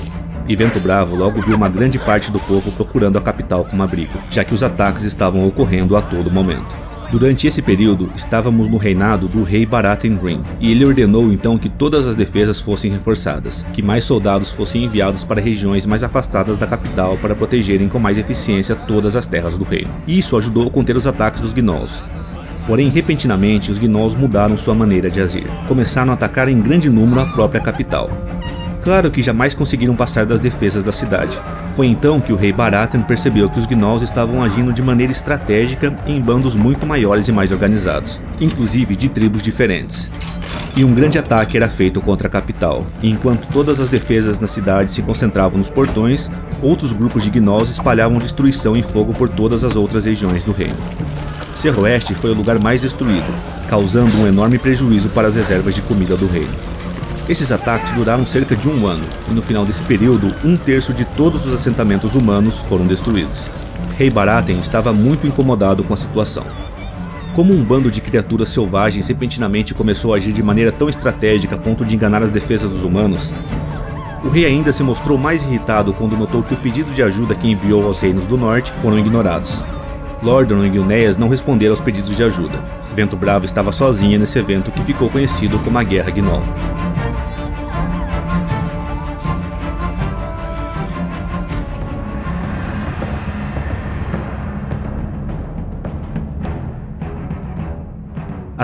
E 0.48 0.56
Vento 0.56 0.80
Bravo 0.80 1.14
logo 1.14 1.42
viu 1.42 1.54
uma 1.54 1.68
grande 1.68 1.98
parte 1.98 2.32
do 2.32 2.40
povo 2.40 2.72
procurando 2.72 3.18
a 3.18 3.20
capital 3.20 3.66
como 3.66 3.82
abrigo, 3.82 4.18
já 4.30 4.42
que 4.42 4.54
os 4.54 4.62
ataques 4.62 5.04
estavam 5.04 5.46
ocorrendo 5.46 5.94
a 5.94 6.00
todo 6.00 6.30
momento. 6.30 6.87
Durante 7.10 7.46
esse 7.46 7.62
período, 7.62 8.12
estávamos 8.14 8.68
no 8.68 8.76
reinado 8.76 9.28
do 9.28 9.42
rei 9.42 9.64
Baratheon 9.64 10.18
Ring, 10.18 10.42
e 10.60 10.70
ele 10.70 10.84
ordenou 10.84 11.32
então 11.32 11.56
que 11.56 11.70
todas 11.70 12.06
as 12.06 12.14
defesas 12.14 12.60
fossem 12.60 12.90
reforçadas, 12.90 13.64
que 13.72 13.80
mais 13.80 14.04
soldados 14.04 14.50
fossem 14.50 14.84
enviados 14.84 15.24
para 15.24 15.40
regiões 15.40 15.86
mais 15.86 16.02
afastadas 16.02 16.58
da 16.58 16.66
capital 16.66 17.16
para 17.16 17.34
protegerem 17.34 17.88
com 17.88 17.98
mais 17.98 18.18
eficiência 18.18 18.76
todas 18.76 19.16
as 19.16 19.26
terras 19.26 19.56
do 19.56 19.64
reino. 19.64 19.90
Isso 20.06 20.36
ajudou 20.36 20.66
a 20.68 20.70
conter 20.70 20.96
os 20.96 21.06
ataques 21.06 21.40
dos 21.40 21.54
Gnolls, 21.54 22.02
Porém, 22.68 22.90
repentinamente, 22.90 23.70
os 23.70 23.78
Gnolls 23.78 24.14
mudaram 24.14 24.54
sua 24.54 24.74
maneira 24.74 25.10
de 25.10 25.22
agir. 25.22 25.46
Começaram 25.66 26.10
a 26.10 26.14
atacar 26.14 26.50
em 26.50 26.60
grande 26.60 26.90
número 26.90 27.18
a 27.22 27.24
própria 27.24 27.62
capital. 27.62 28.10
Claro 28.88 29.10
que 29.10 29.20
jamais 29.20 29.52
conseguiram 29.52 29.94
passar 29.94 30.24
das 30.24 30.40
defesas 30.40 30.82
da 30.82 30.92
cidade. 30.92 31.38
Foi 31.68 31.86
então 31.86 32.18
que 32.18 32.32
o 32.32 32.36
rei 32.36 32.54
Baratheon 32.54 33.02
percebeu 33.02 33.50
que 33.50 33.58
os 33.58 33.66
Gnolls 33.66 34.02
estavam 34.02 34.42
agindo 34.42 34.72
de 34.72 34.80
maneira 34.80 35.12
estratégica 35.12 35.94
em 36.06 36.18
bandos 36.18 36.56
muito 36.56 36.86
maiores 36.86 37.28
e 37.28 37.32
mais 37.32 37.52
organizados, 37.52 38.18
inclusive 38.40 38.96
de 38.96 39.10
tribos 39.10 39.42
diferentes. 39.42 40.10
E 40.74 40.84
um 40.84 40.94
grande 40.94 41.18
ataque 41.18 41.54
era 41.54 41.68
feito 41.68 42.00
contra 42.00 42.28
a 42.28 42.30
capital, 42.30 42.86
enquanto 43.02 43.50
todas 43.50 43.78
as 43.78 43.90
defesas 43.90 44.40
na 44.40 44.46
cidade 44.46 44.90
se 44.90 45.02
concentravam 45.02 45.58
nos 45.58 45.68
portões, 45.68 46.30
outros 46.62 46.94
grupos 46.94 47.22
de 47.22 47.28
Gnolls 47.28 47.70
espalhavam 47.70 48.18
destruição 48.18 48.74
e 48.74 48.82
fogo 48.82 49.12
por 49.12 49.28
todas 49.28 49.64
as 49.64 49.76
outras 49.76 50.06
regiões 50.06 50.42
do 50.44 50.52
reino. 50.52 50.78
Serroeste 51.54 52.14
foi 52.14 52.30
o 52.30 52.34
lugar 52.34 52.58
mais 52.58 52.80
destruído, 52.80 53.34
causando 53.68 54.16
um 54.16 54.26
enorme 54.26 54.58
prejuízo 54.58 55.10
para 55.10 55.28
as 55.28 55.36
reservas 55.36 55.74
de 55.74 55.82
comida 55.82 56.16
do 56.16 56.26
reino. 56.26 56.77
Esses 57.28 57.52
ataques 57.52 57.92
duraram 57.92 58.24
cerca 58.24 58.56
de 58.56 58.68
um 58.70 58.86
ano, 58.86 59.04
e 59.30 59.34
no 59.34 59.42
final 59.42 59.66
desse 59.66 59.82
período, 59.82 60.34
um 60.42 60.56
terço 60.56 60.94
de 60.94 61.04
todos 61.04 61.46
os 61.46 61.54
assentamentos 61.54 62.14
humanos 62.14 62.62
foram 62.62 62.86
destruídos. 62.86 63.50
Rei 63.98 64.08
Baratheon 64.08 64.60
estava 64.60 64.94
muito 64.94 65.26
incomodado 65.26 65.84
com 65.84 65.92
a 65.92 65.96
situação. 65.96 66.46
Como 67.34 67.52
um 67.52 67.62
bando 67.62 67.90
de 67.90 68.00
criaturas 68.00 68.48
selvagens 68.48 69.06
repentinamente 69.06 69.74
começou 69.74 70.14
a 70.14 70.16
agir 70.16 70.32
de 70.32 70.42
maneira 70.42 70.72
tão 70.72 70.88
estratégica 70.88 71.54
a 71.54 71.58
ponto 71.58 71.84
de 71.84 71.94
enganar 71.94 72.22
as 72.22 72.30
defesas 72.30 72.70
dos 72.70 72.82
humanos, 72.82 73.34
o 74.24 74.28
rei 74.28 74.46
ainda 74.46 74.72
se 74.72 74.82
mostrou 74.82 75.18
mais 75.18 75.44
irritado 75.44 75.92
quando 75.92 76.16
notou 76.16 76.42
que 76.42 76.54
o 76.54 76.56
pedido 76.56 76.92
de 76.92 77.02
ajuda 77.02 77.34
que 77.34 77.48
enviou 77.48 77.84
aos 77.84 78.00
reinos 78.00 78.26
do 78.26 78.38
norte 78.38 78.72
foram 78.72 78.98
ignorados. 78.98 79.62
Lordaeron 80.22 80.64
e 80.64 80.72
Gilneas 80.72 81.16
não 81.16 81.28
responderam 81.28 81.72
aos 81.72 81.80
pedidos 81.80 82.16
de 82.16 82.24
ajuda. 82.24 82.58
Vento 82.92 83.16
Bravo 83.16 83.44
estava 83.44 83.70
sozinha 83.70 84.18
nesse 84.18 84.38
evento 84.38 84.72
que 84.72 84.82
ficou 84.82 85.10
conhecido 85.10 85.58
como 85.60 85.78
a 85.78 85.84
Guerra 85.84 86.10
Gnoll. 86.10 86.42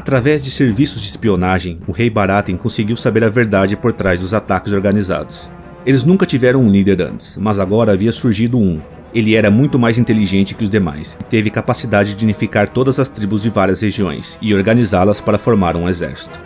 Através 0.05 0.45
de 0.45 0.51
serviços 0.51 1.01
de 1.01 1.09
espionagem, 1.09 1.79
o 1.89 1.91
rei 1.91 2.11
Baratheon 2.11 2.59
conseguiu 2.59 2.95
saber 2.95 3.25
a 3.25 3.31
verdade 3.31 3.75
por 3.75 3.91
trás 3.91 4.21
dos 4.21 4.35
ataques 4.35 4.75
organizados. 4.75 5.51
Eles 5.87 6.05
nunca 6.05 6.27
tiveram 6.27 6.63
um 6.63 6.71
líder 6.71 7.01
antes, 7.01 7.39
mas 7.39 7.59
agora 7.59 7.93
havia 7.93 8.13
surgido 8.13 8.59
um. 8.59 8.83
Ele 9.15 9.35
era 9.35 9.51
muito 9.51 9.79
mais 9.79 9.97
inteligente 9.97 10.55
que 10.55 10.63
os 10.63 10.69
demais 10.69 11.17
e 11.19 11.25
teve 11.25 11.49
capacidade 11.49 12.15
de 12.15 12.23
unificar 12.23 12.69
todas 12.69 13.01
as 13.01 13.09
tribos 13.09 13.43
de 13.43 13.49
várias 13.49 13.81
regiões 13.81 14.39
e 14.43 14.55
organizá-las 14.55 15.23
para 15.23 15.39
formar 15.39 15.75
um 15.75 15.89
exército. 15.89 16.39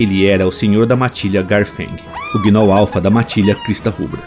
Ele 0.00 0.24
era 0.24 0.46
o 0.46 0.52
Senhor 0.52 0.86
da 0.86 0.96
Matilha 0.96 1.42
Garfeng, 1.42 1.96
o 2.34 2.38
Gnoll 2.38 2.72
Alpha 2.72 2.98
da 2.98 3.10
Matilha 3.10 3.54
Crista 3.56 3.90
Rubra. 3.90 4.22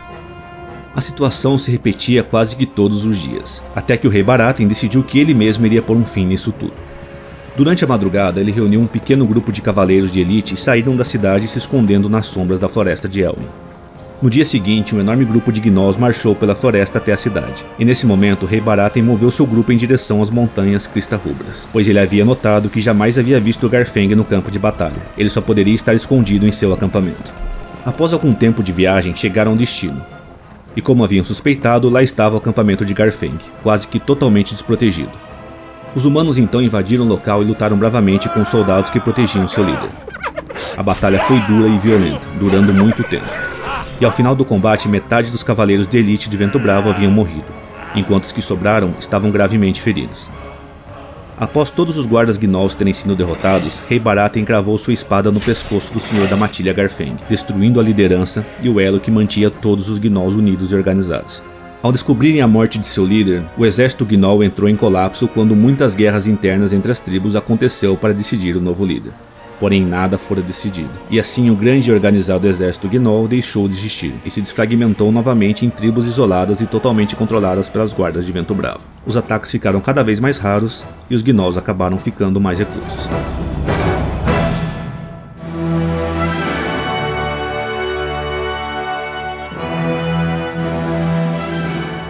A 0.95 1.01
situação 1.01 1.57
se 1.57 1.71
repetia 1.71 2.21
quase 2.21 2.55
que 2.55 2.67
todos 2.67 3.03
os 3.03 3.17
dias, 3.17 3.63
até 3.75 3.97
que 3.97 4.05
o 4.05 4.11
rei 4.11 4.21
Baratheon 4.21 4.67
decidiu 4.67 5.03
que 5.03 5.17
ele 5.17 5.33
mesmo 5.33 5.65
iria 5.65 5.81
pôr 5.81 5.97
um 5.97 6.05
fim 6.05 6.27
nisso 6.27 6.51
tudo. 6.51 6.88
Durante 7.59 7.83
a 7.83 7.87
madrugada, 7.87 8.39
ele 8.39 8.53
reuniu 8.53 8.79
um 8.79 8.87
pequeno 8.87 9.27
grupo 9.27 9.51
de 9.51 9.61
cavaleiros 9.61 10.13
de 10.13 10.21
elite 10.21 10.53
e 10.53 10.57
saíram 10.57 10.95
da 10.95 11.03
cidade 11.03 11.45
se 11.45 11.57
escondendo 11.57 12.07
nas 12.07 12.25
sombras 12.25 12.57
da 12.57 12.69
floresta 12.69 13.05
de 13.09 13.19
Elwyn. 13.19 13.49
No 14.21 14.29
dia 14.29 14.45
seguinte, 14.45 14.95
um 14.95 14.99
enorme 15.01 15.25
grupo 15.25 15.51
de 15.51 15.59
gnolls 15.59 15.99
marchou 15.99 16.33
pela 16.33 16.55
floresta 16.55 16.99
até 16.99 17.11
a 17.11 17.17
cidade, 17.17 17.65
e 17.77 17.83
nesse 17.83 18.05
momento 18.05 18.45
rei 18.45 18.61
Baratheon 18.61 19.03
moveu 19.03 19.29
seu 19.29 19.45
grupo 19.45 19.73
em 19.73 19.75
direção 19.75 20.21
às 20.21 20.29
montanhas 20.29 20.87
Crista 20.87 21.17
Rubras, 21.17 21.67
pois 21.73 21.85
ele 21.89 21.99
havia 21.99 22.23
notado 22.23 22.69
que 22.69 22.79
jamais 22.79 23.19
havia 23.19 23.41
visto 23.41 23.67
Garfeng 23.67 24.15
no 24.15 24.23
campo 24.23 24.49
de 24.49 24.57
batalha. 24.57 25.01
Ele 25.17 25.29
só 25.29 25.41
poderia 25.41 25.75
estar 25.75 25.93
escondido 25.93 26.47
em 26.47 26.53
seu 26.53 26.71
acampamento. 26.71 27.33
Após 27.85 28.13
algum 28.13 28.33
tempo 28.33 28.63
de 28.63 28.71
viagem, 28.71 29.13
chegaram 29.13 29.51
ao 29.51 29.57
destino. 29.57 30.01
E 30.77 30.81
como 30.81 31.03
haviam 31.03 31.25
suspeitado, 31.25 31.89
lá 31.89 32.01
estava 32.01 32.35
o 32.35 32.37
acampamento 32.37 32.85
de 32.85 32.93
Garfeng, 32.93 33.37
quase 33.61 33.85
que 33.85 33.99
totalmente 33.99 34.53
desprotegido. 34.53 35.27
Os 35.95 36.05
humanos 36.05 36.37
então 36.37 36.61
invadiram 36.61 37.05
o 37.05 37.07
local 37.07 37.41
e 37.41 37.45
lutaram 37.45 37.77
bravamente 37.77 38.29
com 38.29 38.41
os 38.41 38.49
soldados 38.49 38.89
que 38.89 38.99
protegiam 38.99 39.47
seu 39.47 39.63
líder. 39.63 39.89
A 40.77 40.83
batalha 40.83 41.19
foi 41.19 41.39
dura 41.41 41.67
e 41.67 41.77
violenta, 41.77 42.27
durando 42.39 42.73
muito 42.73 43.03
tempo 43.03 43.49
e 44.01 44.05
ao 44.05 44.11
final 44.11 44.35
do 44.35 44.45
combate 44.45 44.87
metade 44.87 45.31
dos 45.31 45.43
cavaleiros 45.43 45.85
de 45.85 45.97
elite 45.97 46.29
de 46.29 46.37
Vento 46.37 46.57
Bravo 46.57 46.89
haviam 46.89 47.11
morrido, 47.11 47.45
enquanto 47.93 48.23
os 48.23 48.31
que 48.31 48.41
sobraram 48.41 48.95
estavam 48.99 49.29
gravemente 49.29 49.81
feridos. 49.81 50.31
Após 51.37 51.71
todos 51.71 51.97
os 51.97 52.05
guardas 52.05 52.37
gnolls 52.37 52.75
terem 52.75 52.93
sido 52.93 53.15
derrotados, 53.15 53.81
Rei 53.87 53.99
Barata 53.99 54.39
encravou 54.39 54.77
sua 54.77 54.93
espada 54.93 55.31
no 55.31 55.39
pescoço 55.39 55.93
do 55.93 55.99
Senhor 55.99 56.27
da 56.27 56.35
Matilha 56.35 56.73
Garfeng, 56.73 57.15
destruindo 57.29 57.79
a 57.79 57.83
liderança 57.83 58.45
e 58.61 58.69
o 58.69 58.79
elo 58.79 58.99
que 58.99 59.11
mantinha 59.11 59.49
todos 59.49 59.87
os 59.87 59.99
gnolls 59.99 60.37
unidos 60.37 60.71
e 60.71 60.75
organizados. 60.75 61.41
Ao 61.81 61.91
descobrirem 61.91 62.41
a 62.41 62.47
morte 62.47 62.77
de 62.77 62.85
seu 62.85 63.05
líder, 63.05 63.43
o 63.57 63.65
exército 63.65 64.05
gnoll 64.05 64.43
entrou 64.43 64.69
em 64.69 64.75
colapso 64.75 65.27
quando 65.27 65.55
muitas 65.55 65.95
guerras 65.95 66.27
internas 66.27 66.73
entre 66.73 66.91
as 66.91 66.99
tribos 66.99 67.35
aconteceu 67.35 67.95
para 67.95 68.13
decidir 68.13 68.57
o 68.57 68.61
novo 68.61 68.85
líder 68.85 69.13
porém 69.59 69.85
nada 69.85 70.17
fora 70.17 70.41
decidido. 70.41 70.97
E 71.11 71.19
assim 71.19 71.49
o 71.49 71.55
grande 71.55 71.89
e 71.89 71.93
organizado 71.93 72.47
exército 72.47 72.87
Gnoll 72.87 73.27
deixou 73.27 73.67
de 73.67 73.73
existir 73.73 74.15
e 74.23 74.31
se 74.31 74.41
desfragmentou 74.41 75.11
novamente 75.11 75.65
em 75.65 75.69
tribos 75.69 76.07
isoladas 76.07 76.61
e 76.61 76.65
totalmente 76.65 77.15
controladas 77.15 77.67
pelas 77.67 77.93
guardas 77.93 78.25
de 78.25 78.31
Vento 78.31 78.55
Bravo. 78.55 78.87
Os 79.05 79.17
ataques 79.17 79.51
ficaram 79.51 79.81
cada 79.81 80.03
vez 80.03 80.19
mais 80.19 80.37
raros 80.37 80.85
e 81.09 81.15
os 81.15 81.21
Gnolls 81.21 81.59
acabaram 81.59 81.99
ficando 81.99 82.39
mais 82.39 82.57
reclusos. 82.57 83.09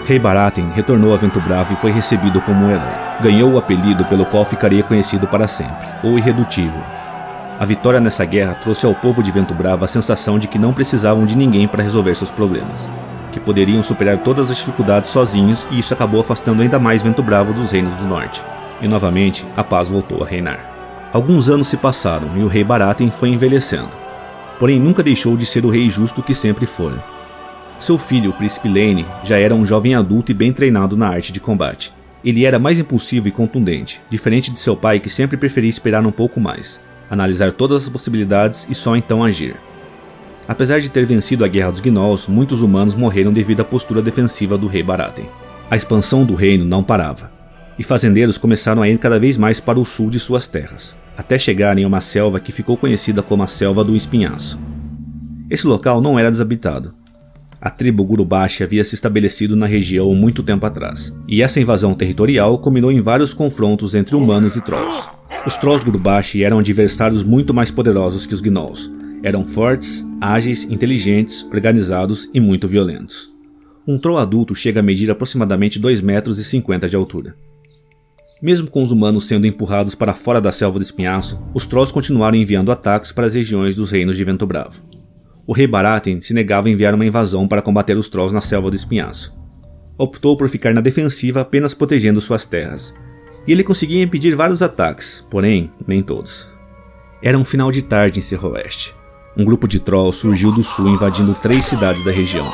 Rei 0.09 0.17
Baratheon 0.17 0.71
retornou 0.71 1.13
a 1.13 1.17
Vento 1.17 1.39
Bravo 1.39 1.71
e 1.71 1.77
foi 1.77 1.91
recebido 1.91 2.41
como 2.41 2.65
um 2.65 2.71
herói. 2.71 2.81
Ganhou 3.21 3.53
o 3.53 3.59
apelido 3.59 4.03
pelo 4.05 4.25
qual 4.25 4.43
ficaria 4.43 4.81
conhecido 4.81 5.27
para 5.27 5.47
sempre, 5.47 5.87
o 6.03 6.17
Irredutível, 6.17 6.81
a 7.59 7.63
vitória 7.63 7.99
nessa 7.99 8.25
guerra 8.25 8.55
trouxe 8.55 8.87
ao 8.87 8.95
povo 8.95 9.21
de 9.21 9.29
Vento 9.31 9.53
Bravo 9.53 9.85
a 9.85 9.87
sensação 9.87 10.39
de 10.39 10.47
que 10.47 10.57
não 10.57 10.73
precisavam 10.73 11.27
de 11.27 11.37
ninguém 11.37 11.67
para 11.67 11.83
resolver 11.83 12.15
seus 12.15 12.31
problemas, 12.31 12.89
que 13.31 13.39
poderiam 13.39 13.83
superar 13.83 14.17
todas 14.23 14.49
as 14.49 14.57
dificuldades 14.57 15.11
sozinhos 15.11 15.67
e 15.69 15.77
isso 15.77 15.93
acabou 15.93 16.21
afastando 16.21 16.63
ainda 16.63 16.79
mais 16.79 17.03
Vento 17.03 17.21
Bravo 17.21 17.53
dos 17.53 17.71
reinos 17.71 17.95
do 17.97 18.07
norte. 18.07 18.41
E 18.81 18.87
novamente, 18.87 19.45
a 19.55 19.63
paz 19.63 19.89
voltou 19.89 20.23
a 20.23 20.25
reinar. 20.25 21.09
Alguns 21.13 21.49
anos 21.49 21.67
se 21.67 21.77
passaram 21.77 22.35
e 22.35 22.41
o 22.41 22.47
rei 22.47 22.63
Baratheon 22.63 23.11
foi 23.11 23.29
envelhecendo. 23.29 23.91
Porém, 24.57 24.79
nunca 24.79 25.03
deixou 25.03 25.37
de 25.37 25.45
ser 25.45 25.65
o 25.65 25.69
rei 25.69 25.87
justo 25.87 26.23
que 26.23 26.33
sempre 26.33 26.65
foi. 26.65 26.97
Seu 27.79 27.97
filho, 27.97 28.31
o 28.31 28.33
príncipe 28.33 28.67
Lane, 28.67 29.05
já 29.23 29.39
era 29.39 29.55
um 29.55 29.65
jovem 29.65 29.95
adulto 29.95 30.31
e 30.31 30.35
bem 30.35 30.53
treinado 30.53 30.95
na 30.95 31.07
arte 31.07 31.31
de 31.31 31.39
combate. 31.39 31.93
Ele 32.23 32.45
era 32.45 32.59
mais 32.59 32.77
impulsivo 32.77 33.27
e 33.27 33.31
contundente, 33.31 34.01
diferente 34.09 34.51
de 34.51 34.59
seu 34.59 34.75
pai 34.75 34.99
que 34.99 35.09
sempre 35.09 35.37
preferia 35.37 35.69
esperar 35.69 36.05
um 36.05 36.11
pouco 36.11 36.39
mais 36.39 36.83
analisar 37.09 37.51
todas 37.51 37.83
as 37.83 37.89
possibilidades 37.89 38.67
e 38.69 38.75
só 38.75 38.95
então 38.95 39.23
agir. 39.23 39.55
Apesar 40.47 40.79
de 40.79 40.89
ter 40.89 41.05
vencido 41.05 41.43
a 41.43 41.47
Guerra 41.47 41.71
dos 41.71 41.81
Gnolls, 41.81 42.29
muitos 42.29 42.61
humanos 42.61 42.95
morreram 42.95 43.33
devido 43.33 43.61
à 43.61 43.65
postura 43.65 44.01
defensiva 44.01 44.57
do 44.57 44.67
rei 44.67 44.83
Baratheon. 44.83 45.25
A 45.69 45.75
expansão 45.75 46.25
do 46.25 46.33
reino 46.33 46.65
não 46.65 46.83
parava, 46.83 47.31
e 47.77 47.83
fazendeiros 47.83 48.37
começaram 48.37 48.81
a 48.81 48.89
ir 48.89 48.97
cada 48.97 49.19
vez 49.19 49.37
mais 49.37 49.59
para 49.59 49.79
o 49.79 49.85
sul 49.85 50.09
de 50.09 50.19
suas 50.19 50.47
terras, 50.47 50.97
até 51.15 51.37
chegarem 51.37 51.83
a 51.83 51.87
uma 51.87 52.01
selva 52.01 52.39
que 52.39 52.51
ficou 52.51 52.75
conhecida 52.75 53.21
como 53.21 53.43
a 53.43 53.47
Selva 53.47 53.83
do 53.83 53.95
Espinhaço. 53.95 54.59
Esse 55.49 55.67
local 55.67 56.01
não 56.01 56.17
era 56.17 56.31
desabitado. 56.31 56.95
A 57.61 57.69
tribo 57.69 58.05
Gurubashi 58.05 58.63
havia 58.63 58.85
se 58.85 58.95
estabelecido 58.95 59.53
na 59.53 59.65
região 59.65 60.13
muito 60.15 60.41
tempo 60.43 60.65
atrás, 60.65 61.17
e 61.27 61.41
essa 61.41 61.59
invasão 61.59 61.93
territorial 61.93 62.57
culminou 62.57 62.89
em 62.89 63.01
vários 63.01 63.33
confrontos 63.33 63.93
entre 63.95 64.15
humanos 64.15 64.55
e 64.55 64.61
trolls. 64.61 65.09
Os 65.45 65.57
Trolls 65.57 65.85
Gurubashi 65.85 66.43
eram 66.43 66.59
adversários 66.59 67.23
muito 67.23 67.53
mais 67.53 67.69
poderosos 67.69 68.25
que 68.25 68.33
os 68.33 68.39
Gnolls. 68.39 68.89
Eram 69.23 69.45
fortes, 69.45 70.05
ágeis, 70.21 70.69
inteligentes, 70.71 71.45
organizados 71.53 72.29
e 72.33 72.39
muito 72.39 72.67
violentos. 72.67 73.33
Um 73.85 73.97
Troll 73.97 74.19
adulto 74.19 74.55
chega 74.55 74.79
a 74.79 74.83
medir 74.83 75.11
aproximadamente 75.11 75.79
2 75.79 75.99
metros 75.99 76.39
e 76.39 76.45
50 76.45 76.87
de 76.87 76.95
altura. 76.95 77.35
Mesmo 78.41 78.69
com 78.69 78.81
os 78.81 78.91
humanos 78.91 79.25
sendo 79.25 79.47
empurrados 79.47 79.95
para 79.95 80.13
fora 80.13 80.39
da 80.39 80.51
selva 80.51 80.79
do 80.79 80.83
espinhaço, 80.83 81.41
os 81.53 81.65
Trolls 81.65 81.93
continuaram 81.93 82.37
enviando 82.37 82.71
ataques 82.71 83.11
para 83.11 83.27
as 83.27 83.33
regiões 83.33 83.75
dos 83.75 83.91
reinos 83.91 84.15
de 84.15 84.23
Vento 84.23 84.47
Bravo. 84.47 84.98
O 85.49 85.51
rei 85.51 85.65
Baratheon 85.65 86.21
se 86.21 86.31
negava 86.31 86.67
a 86.67 86.71
enviar 86.71 86.93
uma 86.93 87.07
invasão 87.07 87.47
para 87.47 87.63
combater 87.63 87.97
os 87.97 88.07
Trolls 88.07 88.31
na 88.31 88.39
selva 88.39 88.69
do 88.69 88.75
espinhaço. 88.75 89.35
Optou 89.97 90.37
por 90.37 90.47
ficar 90.47 90.75
na 90.75 90.79
defensiva 90.79 91.41
apenas 91.41 91.73
protegendo 91.73 92.21
suas 92.21 92.45
terras, 92.45 92.93
e 93.47 93.51
ele 93.51 93.63
conseguia 93.63 94.03
impedir 94.03 94.35
vários 94.35 94.61
ataques, 94.61 95.25
porém, 95.27 95.71
nem 95.87 96.03
todos. 96.03 96.49
Era 97.19 97.35
um 97.35 97.43
final 97.43 97.71
de 97.71 97.81
tarde 97.81 98.19
em 98.19 98.21
Serroeste. 98.21 98.93
Um 99.35 99.43
grupo 99.43 99.67
de 99.67 99.79
trolls 99.79 100.19
surgiu 100.19 100.51
do 100.51 100.61
sul 100.61 100.87
invadindo 100.87 101.33
três 101.33 101.65
cidades 101.65 102.05
da 102.05 102.11
região. 102.11 102.47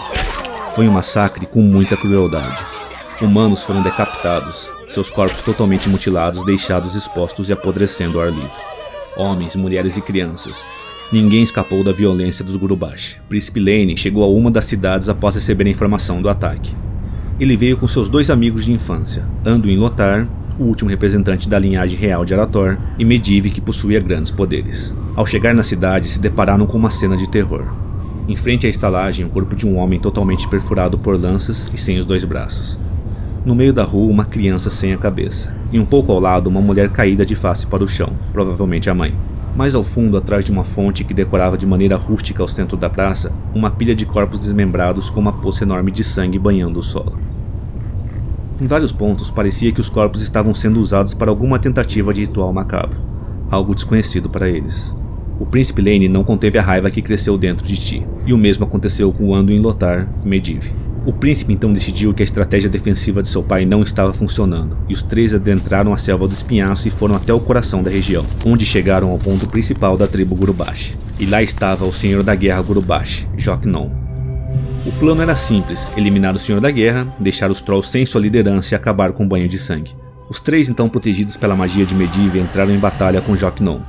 Foi 0.74 0.88
um 0.88 0.94
massacre 0.94 1.46
com 1.46 1.62
muita 1.62 1.98
crueldade. 1.98 2.64
Humanos 3.22 3.62
foram 3.62 3.82
decapitados, 3.82 4.72
seus 4.88 5.10
corpos 5.10 5.42
totalmente 5.42 5.90
mutilados 5.90 6.46
deixados 6.46 6.96
expostos 6.96 7.50
e 7.50 7.52
apodrecendo 7.52 8.22
ao 8.22 8.28
ar 8.28 8.32
livre. 8.32 8.64
Homens, 9.18 9.54
mulheres 9.54 9.98
e 9.98 10.02
crianças. 10.02 10.64
Ninguém 11.12 11.44
escapou 11.44 11.84
da 11.84 11.92
violência 11.92 12.44
dos 12.44 12.58
Gurubashi. 12.58 13.20
Príncipe 13.30 13.60
Lane 13.60 13.98
chegou 13.98 14.24
a 14.24 14.28
uma 14.28 14.50
das 14.50 14.66
cidades 14.66 15.10
após 15.10 15.36
receber 15.36 15.68
a 15.68 15.70
informação 15.70 16.22
do 16.22 16.30
ataque. 16.30 16.76
Ele 17.40 17.56
veio 17.56 17.78
com 17.78 17.88
seus 17.88 18.10
dois 18.10 18.30
amigos 18.30 18.66
de 18.66 18.72
infância, 18.72 19.28
Anduin 19.46 19.78
Lothar 19.78 20.28
o 20.60 20.64
último 20.64 20.90
representante 20.90 21.50
da 21.50 21.60
linhagem 21.60 21.98
real 21.98 22.24
de 22.24 22.34
Arator, 22.34 22.78
e 22.98 23.06
Medivh 23.06 23.50
que 23.50 23.62
possuía 23.62 24.00
grandes 24.00 24.32
poderes. 24.32 24.96
Ao 25.16 25.26
chegar 25.26 25.54
na 25.54 25.64
cidade, 25.64 26.08
se 26.08 26.20
depararam 26.20 26.66
com 26.66 26.78
uma 26.78 26.90
cena 26.90 27.18
de 27.18 27.30
terror. 27.30 27.74
Em 28.28 28.36
frente 28.36 28.66
à 28.66 28.70
estalagem, 28.70 29.26
o 29.26 29.30
corpo 29.30 29.56
de 29.56 29.68
um 29.68 29.78
homem 29.78 30.00
totalmente 30.00 30.48
perfurado 30.48 30.98
por 30.98 31.20
lanças 31.20 31.70
e 31.74 31.78
sem 31.78 32.00
os 32.00 32.06
dois 32.06 32.24
braços. 32.24 32.80
No 33.46 33.54
meio 33.54 33.74
da 33.74 33.84
rua, 33.84 34.12
uma 34.12 34.26
criança 34.26 34.70
sem 34.70 34.94
a 34.94 34.98
cabeça, 34.98 35.56
e 35.72 35.80
um 35.80 35.86
pouco 35.86 36.12
ao 36.12 36.20
lado, 36.20 36.48
uma 36.48 36.62
mulher 36.62 36.90
caída 36.90 37.26
de 37.26 37.36
face 37.36 37.68
para 37.68 37.84
o 37.84 37.88
chão, 37.88 38.14
provavelmente 38.34 38.90
a 38.90 38.96
mãe. 38.96 39.16
Mais 39.56 39.74
ao 39.74 39.86
fundo, 39.86 40.18
atrás 40.18 40.44
de 40.44 40.52
uma 40.52 40.66
fonte 40.66 41.06
que 41.06 41.14
decorava 41.14 41.58
de 41.58 41.66
maneira 41.66 41.96
rústica 41.96 42.44
o 42.44 42.48
centro 42.48 42.76
da 42.76 42.90
praça, 42.90 43.32
uma 43.54 43.72
pilha 43.72 43.96
de 43.96 44.06
corpos 44.06 44.38
desmembrados 44.38 45.10
com 45.10 45.22
uma 45.22 45.32
poça 45.32 45.64
enorme 45.64 45.92
de 45.92 46.04
sangue 46.04 46.38
banhando 46.38 46.80
o 46.80 46.84
solo. 46.84 47.18
Em 48.60 48.68
vários 48.68 48.92
pontos, 48.92 49.32
parecia 49.32 49.72
que 49.72 49.80
os 49.80 49.90
corpos 49.90 50.22
estavam 50.22 50.54
sendo 50.54 50.80
usados 50.80 51.14
para 51.14 51.32
alguma 51.32 51.58
tentativa 51.58 52.14
de 52.14 52.22
ritual 52.22 52.52
macabro, 52.52 53.00
algo 53.50 53.74
desconhecido 53.74 54.30
para 54.30 54.50
eles. 54.50 54.94
O 55.40 55.46
príncipe 55.46 55.82
Lane 55.82 56.10
não 56.10 56.24
conteve 56.24 56.58
a 56.58 56.62
raiva 56.62 56.92
que 56.92 57.02
cresceu 57.02 57.38
dentro 57.38 57.66
de 57.66 57.78
ti, 57.78 58.08
e 58.26 58.34
o 58.34 58.38
mesmo 58.38 58.66
aconteceu 58.66 59.12
com 59.14 59.34
Anduin 59.34 59.60
Lothar 59.60 60.10
e 60.24 60.28
Medivh. 60.28 60.74
O 61.06 61.14
príncipe 61.14 61.54
então 61.54 61.72
decidiu 61.72 62.14
que 62.14 62.24
a 62.24 62.26
estratégia 62.26 62.70
defensiva 62.70 63.22
de 63.22 63.28
seu 63.28 63.44
pai 63.44 63.66
não 63.66 63.84
estava 63.84 64.14
funcionando, 64.14 64.78
e 64.90 64.94
os 64.94 65.04
três 65.04 65.34
adentraram 65.34 65.94
a 65.94 65.98
selva 65.98 66.28
do 66.28 66.34
espinhaço 66.34 66.88
e 66.88 66.92
foram 66.92 67.16
até 67.16 67.32
o 67.32 67.40
coração 67.40 67.84
da 67.84 67.92
região, 67.92 68.26
onde 68.46 68.66
chegaram 68.66 69.12
ao 69.12 69.20
ponto 69.20 69.48
principal 69.48 69.98
da 69.98 70.08
tribo 70.08 70.36
Gurubashi. 70.36 70.98
E 71.20 71.26
lá 71.26 71.44
estava 71.44 71.86
o 71.86 71.92
senhor 71.92 72.24
da 72.24 72.34
guerra 72.34 72.62
Gurubashi, 72.64 73.28
Joknon, 73.38 74.06
o 74.86 74.92
plano 74.92 75.22
era 75.24 75.36
simples: 75.36 75.92
eliminar 75.98 76.36
o 76.36 76.40
Senhor 76.40 76.62
da 76.62 76.70
Guerra, 76.70 77.08
deixar 77.20 77.50
os 77.50 77.62
Trolls 77.62 77.90
sem 77.90 78.06
sua 78.06 78.22
liderança 78.22 78.74
e 78.74 78.78
acabar 78.78 79.14
com 79.14 79.26
o 79.26 79.28
banho 79.28 79.48
de 79.48 79.58
sangue. 79.58 79.96
Os 80.30 80.40
três, 80.40 80.70
então 80.70 80.88
protegidos 80.88 81.36
pela 81.36 81.56
magia 81.56 81.86
de 81.86 81.96
Medivh, 81.96 82.38
entraram 82.38 82.72
em 82.72 82.78
batalha 82.78 83.20
com 83.22 83.36
Joknon. 83.36 83.80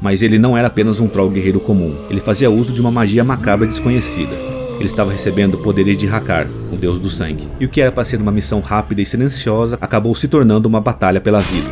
Mas 0.00 0.20
ele 0.22 0.38
não 0.38 0.56
era 0.56 0.68
apenas 0.68 1.00
um 1.00 1.08
Troll 1.08 1.30
guerreiro 1.30 1.58
comum, 1.58 1.94
ele 2.10 2.20
fazia 2.20 2.50
uso 2.50 2.74
de 2.74 2.82
uma 2.82 2.90
magia 2.90 3.24
macabra 3.24 3.66
desconhecida. 3.66 4.55
Ele 4.76 4.84
estava 4.84 5.10
recebendo 5.10 5.58
poderes 5.58 5.96
de 5.96 6.08
Hakar, 6.08 6.46
o 6.72 6.76
deus 6.76 7.00
do 7.00 7.08
sangue. 7.08 7.48
E 7.58 7.66
o 7.66 7.68
que 7.68 7.80
era 7.80 7.90
para 7.90 8.04
ser 8.04 8.20
uma 8.20 8.30
missão 8.32 8.60
rápida 8.60 9.02
e 9.02 9.06
silenciosa 9.06 9.78
acabou 9.80 10.14
se 10.14 10.28
tornando 10.28 10.68
uma 10.68 10.80
batalha 10.80 11.20
pela 11.20 11.40
vida. 11.40 11.68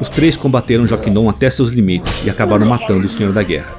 Os 0.00 0.08
três 0.08 0.36
combateram 0.36 0.86
Joknon 0.86 1.28
até 1.28 1.48
seus 1.50 1.70
limites 1.70 2.24
e 2.24 2.30
acabaram 2.30 2.66
matando 2.66 3.06
o 3.06 3.08
Senhor 3.08 3.32
da 3.32 3.42
Guerra. 3.42 3.76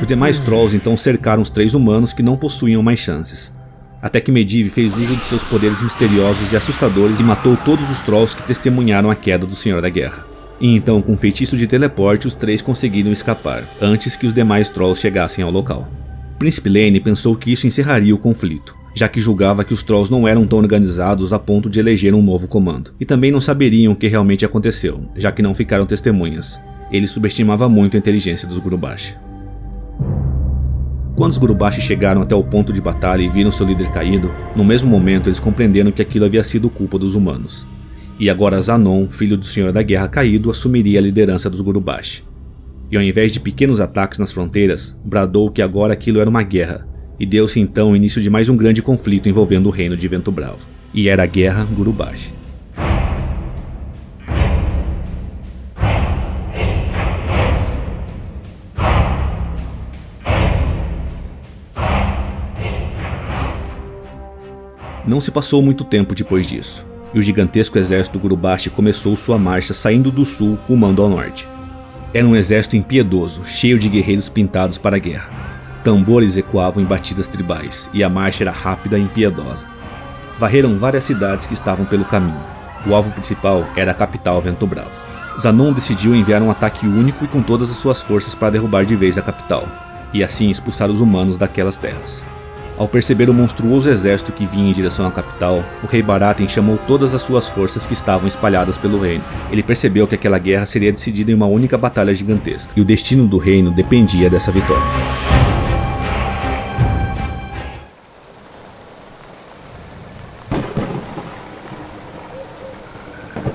Os 0.00 0.06
demais 0.06 0.38
Trolls 0.38 0.76
então 0.76 0.96
cercaram 0.96 1.42
os 1.42 1.50
três 1.50 1.74
humanos 1.74 2.12
que 2.12 2.22
não 2.22 2.36
possuíam 2.36 2.82
mais 2.82 3.00
chances 3.00 3.58
até 4.00 4.20
que 4.20 4.30
Medivh 4.30 4.70
fez 4.70 4.96
uso 4.96 5.16
de 5.16 5.24
seus 5.24 5.44
poderes 5.44 5.82
misteriosos 5.82 6.52
e 6.52 6.56
assustadores 6.56 7.20
e 7.20 7.22
matou 7.22 7.56
todos 7.56 7.90
os 7.90 8.00
Trolls 8.00 8.36
que 8.36 8.42
testemunharam 8.42 9.10
a 9.10 9.14
queda 9.14 9.46
do 9.46 9.54
Senhor 9.54 9.82
da 9.82 9.88
Guerra. 9.88 10.26
E 10.60 10.74
então, 10.74 11.00
com 11.00 11.12
um 11.12 11.16
feitiço 11.16 11.56
de 11.56 11.66
teleporte, 11.66 12.26
os 12.26 12.34
três 12.34 12.60
conseguiram 12.60 13.12
escapar, 13.12 13.68
antes 13.80 14.16
que 14.16 14.26
os 14.26 14.32
demais 14.32 14.68
Trolls 14.68 15.00
chegassem 15.00 15.44
ao 15.44 15.50
local. 15.50 15.88
Príncipe 16.38 16.68
Lane 16.68 17.00
pensou 17.00 17.34
que 17.34 17.52
isso 17.52 17.66
encerraria 17.66 18.14
o 18.14 18.18
conflito, 18.18 18.76
já 18.94 19.08
que 19.08 19.20
julgava 19.20 19.64
que 19.64 19.74
os 19.74 19.82
Trolls 19.82 20.10
não 20.10 20.26
eram 20.26 20.46
tão 20.46 20.58
organizados 20.58 21.32
a 21.32 21.38
ponto 21.38 21.68
de 21.68 21.80
eleger 21.80 22.14
um 22.14 22.22
novo 22.22 22.46
comando, 22.46 22.92
e 23.00 23.04
também 23.04 23.32
não 23.32 23.40
saberiam 23.40 23.92
o 23.92 23.96
que 23.96 24.06
realmente 24.06 24.44
aconteceu, 24.44 25.02
já 25.16 25.32
que 25.32 25.42
não 25.42 25.54
ficaram 25.54 25.84
testemunhas. 25.84 26.60
Ele 26.92 27.06
subestimava 27.06 27.68
muito 27.68 27.96
a 27.96 27.98
inteligência 27.98 28.46
dos 28.48 28.58
Gurubashi. 28.58 29.16
Quando 31.16 31.32
os 31.32 31.38
Gurubashi 31.38 31.80
chegaram 31.80 32.22
até 32.22 32.34
o 32.36 32.44
ponto 32.44 32.72
de 32.72 32.80
batalha 32.80 33.22
e 33.22 33.28
viram 33.28 33.50
seu 33.50 33.66
líder 33.66 33.90
caído, 33.90 34.30
no 34.54 34.64
mesmo 34.64 34.88
momento 34.88 35.28
eles 35.28 35.40
compreenderam 35.40 35.90
que 35.90 36.00
aquilo 36.00 36.24
havia 36.24 36.44
sido 36.44 36.70
culpa 36.70 36.98
dos 36.98 37.16
humanos. 37.16 37.66
E 38.20 38.30
agora 38.30 38.60
Zanon, 38.60 39.08
filho 39.08 39.36
do 39.36 39.44
Senhor 39.44 39.72
da 39.72 39.82
Guerra 39.82 40.08
caído, 40.08 40.50
assumiria 40.50 41.00
a 41.00 41.02
liderança 41.02 41.50
dos 41.50 41.60
Gurubashi. 41.60 42.27
E 42.90 42.96
ao 42.96 43.02
invés 43.02 43.32
de 43.32 43.40
pequenos 43.40 43.80
ataques 43.80 44.18
nas 44.18 44.32
fronteiras, 44.32 44.98
bradou 45.04 45.50
que 45.50 45.60
agora 45.60 45.92
aquilo 45.92 46.20
era 46.20 46.30
uma 46.30 46.42
guerra, 46.42 46.88
e 47.20 47.26
deu-se 47.26 47.60
então 47.60 47.90
o 47.90 47.96
início 47.96 48.22
de 48.22 48.30
mais 48.30 48.48
um 48.48 48.56
grande 48.56 48.80
conflito 48.80 49.28
envolvendo 49.28 49.66
o 49.66 49.70
reino 49.70 49.94
de 49.94 50.08
Vento 50.08 50.32
Bravo. 50.32 50.68
E 50.94 51.06
era 51.06 51.24
a 51.24 51.26
Guerra 51.26 51.64
Gurubashi. 51.64 52.34
Não 65.06 65.20
se 65.20 65.30
passou 65.30 65.62
muito 65.62 65.84
tempo 65.84 66.14
depois 66.14 66.46
disso, 66.46 66.86
e 67.12 67.18
o 67.18 67.22
gigantesco 67.22 67.78
exército 67.78 68.18
Gurubashi 68.18 68.70
começou 68.70 69.14
sua 69.14 69.38
marcha 69.38 69.74
saindo 69.74 70.10
do 70.10 70.24
sul 70.24 70.58
rumando 70.66 71.02
ao 71.02 71.08
norte. 71.10 71.46
Era 72.14 72.26
um 72.26 72.34
exército 72.34 72.74
impiedoso, 72.74 73.44
cheio 73.44 73.78
de 73.78 73.88
guerreiros 73.88 74.30
pintados 74.30 74.78
para 74.78 74.96
a 74.96 74.98
guerra. 74.98 75.28
Tambores 75.84 76.38
ecoavam 76.38 76.82
em 76.82 76.86
batidas 76.86 77.28
tribais, 77.28 77.90
e 77.92 78.02
a 78.02 78.08
marcha 78.08 78.44
era 78.44 78.50
rápida 78.50 78.98
e 78.98 79.02
impiedosa. 79.02 79.66
Varreram 80.38 80.78
várias 80.78 81.04
cidades 81.04 81.46
que 81.46 81.52
estavam 81.52 81.84
pelo 81.84 82.06
caminho. 82.06 82.42
O 82.86 82.94
alvo 82.94 83.12
principal 83.12 83.68
era 83.76 83.90
a 83.90 83.94
capital 83.94 84.40
Vento 84.40 84.66
Bravo. 84.66 85.02
Zanon 85.38 85.72
decidiu 85.72 86.14
enviar 86.14 86.42
um 86.42 86.50
ataque 86.50 86.86
único 86.86 87.26
e 87.26 87.28
com 87.28 87.42
todas 87.42 87.70
as 87.70 87.76
suas 87.76 88.00
forças 88.00 88.34
para 88.34 88.50
derrubar 88.50 88.86
de 88.86 88.96
vez 88.96 89.18
a 89.18 89.22
capital, 89.22 89.68
e 90.12 90.24
assim 90.24 90.48
expulsar 90.48 90.90
os 90.90 91.02
humanos 91.02 91.36
daquelas 91.36 91.76
terras. 91.76 92.24
Ao 92.78 92.86
perceber 92.86 93.28
o 93.28 93.34
monstruoso 93.34 93.90
exército 93.90 94.32
que 94.32 94.46
vinha 94.46 94.70
em 94.70 94.72
direção 94.72 95.04
à 95.04 95.10
capital, 95.10 95.64
o 95.82 95.86
rei 95.88 96.00
Baratheon 96.00 96.46
chamou 96.46 96.78
todas 96.78 97.12
as 97.12 97.22
suas 97.22 97.48
forças 97.48 97.84
que 97.84 97.92
estavam 97.92 98.28
espalhadas 98.28 98.78
pelo 98.78 99.00
reino. 99.00 99.24
Ele 99.50 99.64
percebeu 99.64 100.06
que 100.06 100.14
aquela 100.14 100.38
guerra 100.38 100.64
seria 100.64 100.92
decidida 100.92 101.32
em 101.32 101.34
uma 101.34 101.46
única 101.46 101.76
batalha 101.76 102.14
gigantesca, 102.14 102.72
e 102.76 102.80
o 102.80 102.84
destino 102.84 103.26
do 103.26 103.36
reino 103.36 103.72
dependia 103.72 104.30
dessa 104.30 104.52
vitória. 104.52 104.80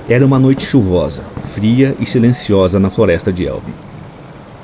Era 0.06 0.26
uma 0.26 0.38
noite 0.38 0.66
chuvosa, 0.66 1.24
fria 1.38 1.96
e 1.98 2.04
silenciosa 2.04 2.78
na 2.78 2.90
floresta 2.90 3.32
de 3.32 3.46
Elvin 3.46 3.83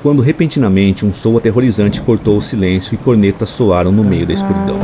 quando 0.02 0.22
repentinamente 0.22 1.04
um 1.04 1.12
som 1.12 1.36
aterrorizante 1.36 2.00
cortou 2.00 2.38
o 2.38 2.42
silêncio 2.42 2.94
e 2.94 2.98
cornetas 2.98 3.50
soaram 3.50 3.92
no 3.92 4.02
meio 4.02 4.26
da 4.26 4.32
escuridão. 4.32 4.78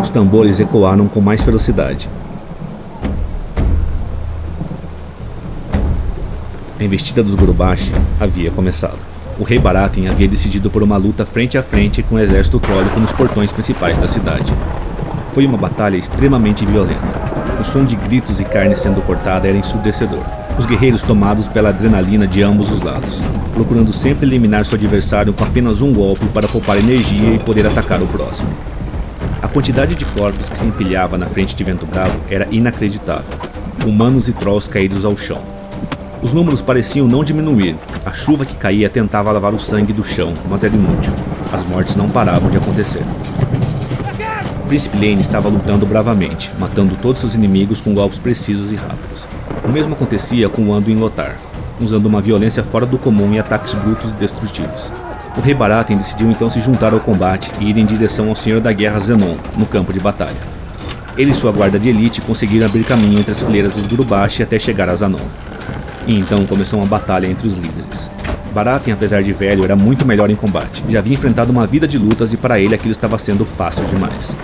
Os 0.00 0.10
tambores 0.10 0.60
ecoaram 0.60 1.08
com 1.08 1.20
mais 1.20 1.42
ferocidade. 1.42 2.10
A 6.78 6.84
investida 6.84 7.22
dos 7.22 7.34
Gurubashi 7.34 7.92
havia 8.20 8.50
começado. 8.50 8.98
O 9.38 9.42
rei 9.42 9.58
Baratheon 9.58 10.10
havia 10.10 10.28
decidido 10.28 10.70
por 10.70 10.82
uma 10.82 10.98
luta 10.98 11.24
frente 11.24 11.56
a 11.56 11.62
frente 11.62 12.02
com 12.02 12.16
o 12.16 12.18
exército 12.18 12.60
trólico 12.60 13.00
nos 13.00 13.12
portões 13.12 13.50
principais 13.50 13.98
da 13.98 14.06
cidade. 14.06 14.54
Foi 15.32 15.46
uma 15.46 15.56
batalha 15.56 15.96
extremamente 15.96 16.66
violenta. 16.66 17.23
O 17.58 17.64
som 17.64 17.84
de 17.84 17.96
gritos 17.96 18.40
e 18.40 18.44
carne 18.44 18.74
sendo 18.74 19.02
cortada 19.02 19.48
era 19.48 19.56
ensurdecedor. 19.56 20.22
Os 20.58 20.66
guerreiros 20.66 21.02
tomados 21.02 21.48
pela 21.48 21.70
adrenalina 21.70 22.26
de 22.26 22.42
ambos 22.42 22.70
os 22.70 22.80
lados, 22.80 23.22
procurando 23.52 23.92
sempre 23.92 24.26
eliminar 24.26 24.64
seu 24.64 24.76
adversário 24.76 25.32
com 25.32 25.44
apenas 25.44 25.82
um 25.82 25.92
golpe 25.92 26.26
para 26.26 26.46
poupar 26.46 26.78
energia 26.78 27.34
e 27.34 27.38
poder 27.38 27.66
atacar 27.66 28.02
o 28.02 28.06
próximo. 28.06 28.50
A 29.42 29.48
quantidade 29.48 29.94
de 29.94 30.04
corpos 30.04 30.48
que 30.48 30.56
se 30.56 30.66
empilhava 30.66 31.18
na 31.18 31.26
frente 31.26 31.54
de 31.54 31.64
Vento 31.64 31.86
Bravo 31.86 32.18
era 32.30 32.46
inacreditável. 32.50 33.36
Humanos 33.84 34.28
e 34.28 34.32
trolls 34.32 34.70
caídos 34.70 35.04
ao 35.04 35.16
chão. 35.16 35.40
Os 36.22 36.32
números 36.32 36.62
pareciam 36.62 37.06
não 37.06 37.22
diminuir. 37.22 37.76
A 38.06 38.12
chuva 38.12 38.46
que 38.46 38.56
caía 38.56 38.88
tentava 38.88 39.30
lavar 39.30 39.52
o 39.52 39.58
sangue 39.58 39.92
do 39.92 40.02
chão, 40.02 40.32
mas 40.48 40.64
era 40.64 40.74
inútil. 40.74 41.12
As 41.52 41.62
mortes 41.64 41.96
não 41.96 42.08
paravam 42.08 42.48
de 42.48 42.56
acontecer. 42.56 43.02
Príncipe 44.68 44.96
Lane 44.96 45.20
estava 45.20 45.48
lutando 45.48 45.84
bravamente, 45.84 46.50
matando 46.58 46.96
todos 46.96 47.20
seus 47.20 47.34
inimigos 47.34 47.82
com 47.82 47.92
golpes 47.92 48.18
precisos 48.18 48.72
e 48.72 48.76
rápidos. 48.76 49.28
O 49.62 49.68
mesmo 49.68 49.94
acontecia 49.94 50.48
com 50.48 50.62
o 50.62 50.74
Anduin 50.74 50.96
Lothar, 50.96 51.36
usando 51.80 52.06
uma 52.06 52.22
violência 52.22 52.64
fora 52.64 52.86
do 52.86 52.98
comum 52.98 53.32
e 53.34 53.38
ataques 53.38 53.74
brutos 53.74 54.12
e 54.12 54.16
destrutivos. 54.16 54.90
O 55.36 55.40
rei 55.40 55.52
Baratheon 55.52 55.98
decidiu 55.98 56.30
então 56.30 56.48
se 56.48 56.60
juntar 56.60 56.94
ao 56.94 57.00
combate 57.00 57.52
e 57.60 57.68
ir 57.68 57.76
em 57.76 57.84
direção 57.84 58.28
ao 58.28 58.34
Senhor 58.34 58.60
da 58.60 58.72
Guerra 58.72 59.00
Zenon, 59.00 59.36
no 59.56 59.66
campo 59.66 59.92
de 59.92 60.00
batalha. 60.00 60.54
Ele 61.16 61.30
e 61.30 61.34
sua 61.34 61.52
guarda 61.52 61.78
de 61.78 61.90
elite 61.90 62.20
conseguiram 62.22 62.66
abrir 62.66 62.84
caminho 62.84 63.18
entre 63.18 63.32
as 63.32 63.42
fileiras 63.42 63.72
dos 63.72 63.86
Gurubashi 63.86 64.42
até 64.42 64.58
chegar 64.58 64.88
a 64.88 64.96
Zanon. 64.96 65.20
E 66.06 66.18
então 66.18 66.44
começou 66.46 66.80
uma 66.80 66.86
batalha 66.86 67.26
entre 67.26 67.46
os 67.46 67.58
líderes. 67.58 68.10
Baratheon, 68.52 68.94
apesar 68.94 69.22
de 69.22 69.32
velho, 69.32 69.64
era 69.64 69.74
muito 69.74 70.06
melhor 70.06 70.30
em 70.30 70.36
combate. 70.36 70.84
Já 70.88 71.00
havia 71.00 71.14
enfrentado 71.14 71.50
uma 71.52 71.66
vida 71.66 71.86
de 71.86 71.98
lutas 71.98 72.32
e 72.32 72.36
para 72.36 72.58
ele 72.60 72.74
aquilo 72.74 72.92
estava 72.92 73.18
sendo 73.18 73.44
fácil 73.44 73.84
demais. 73.86 74.36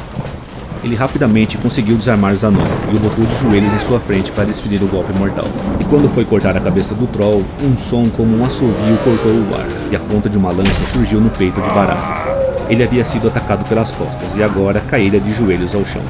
Ele 0.82 0.94
rapidamente 0.94 1.58
conseguiu 1.58 1.96
desarmar 1.96 2.34
Zanon 2.34 2.64
e 2.90 2.96
o 2.96 2.98
botou 2.98 3.24
de 3.24 3.34
joelhos 3.34 3.72
em 3.72 3.78
sua 3.78 4.00
frente 4.00 4.32
para 4.32 4.44
desferir 4.44 4.82
o 4.82 4.86
golpe 4.86 5.12
mortal. 5.12 5.44
E 5.78 5.84
quando 5.84 6.08
foi 6.08 6.24
cortar 6.24 6.56
a 6.56 6.60
cabeça 6.60 6.94
do 6.94 7.06
Troll, 7.06 7.44
um 7.62 7.76
som 7.76 8.08
como 8.08 8.36
um 8.36 8.44
assovio 8.44 8.96
cortou 9.04 9.32
o 9.32 9.54
ar, 9.54 9.66
e 9.90 9.96
a 9.96 10.00
ponta 10.00 10.30
de 10.30 10.38
uma 10.38 10.50
lança 10.50 10.86
surgiu 10.86 11.20
no 11.20 11.28
peito 11.28 11.60
de 11.60 11.68
Baratheon. 11.68 12.30
Ele 12.70 12.82
havia 12.82 13.04
sido 13.04 13.28
atacado 13.28 13.64
pelas 13.68 13.92
costas 13.92 14.36
e 14.36 14.42
agora 14.42 14.80
caíra 14.80 15.20
de 15.20 15.32
joelhos 15.32 15.74
ao 15.74 15.84
chão. 15.84 16.02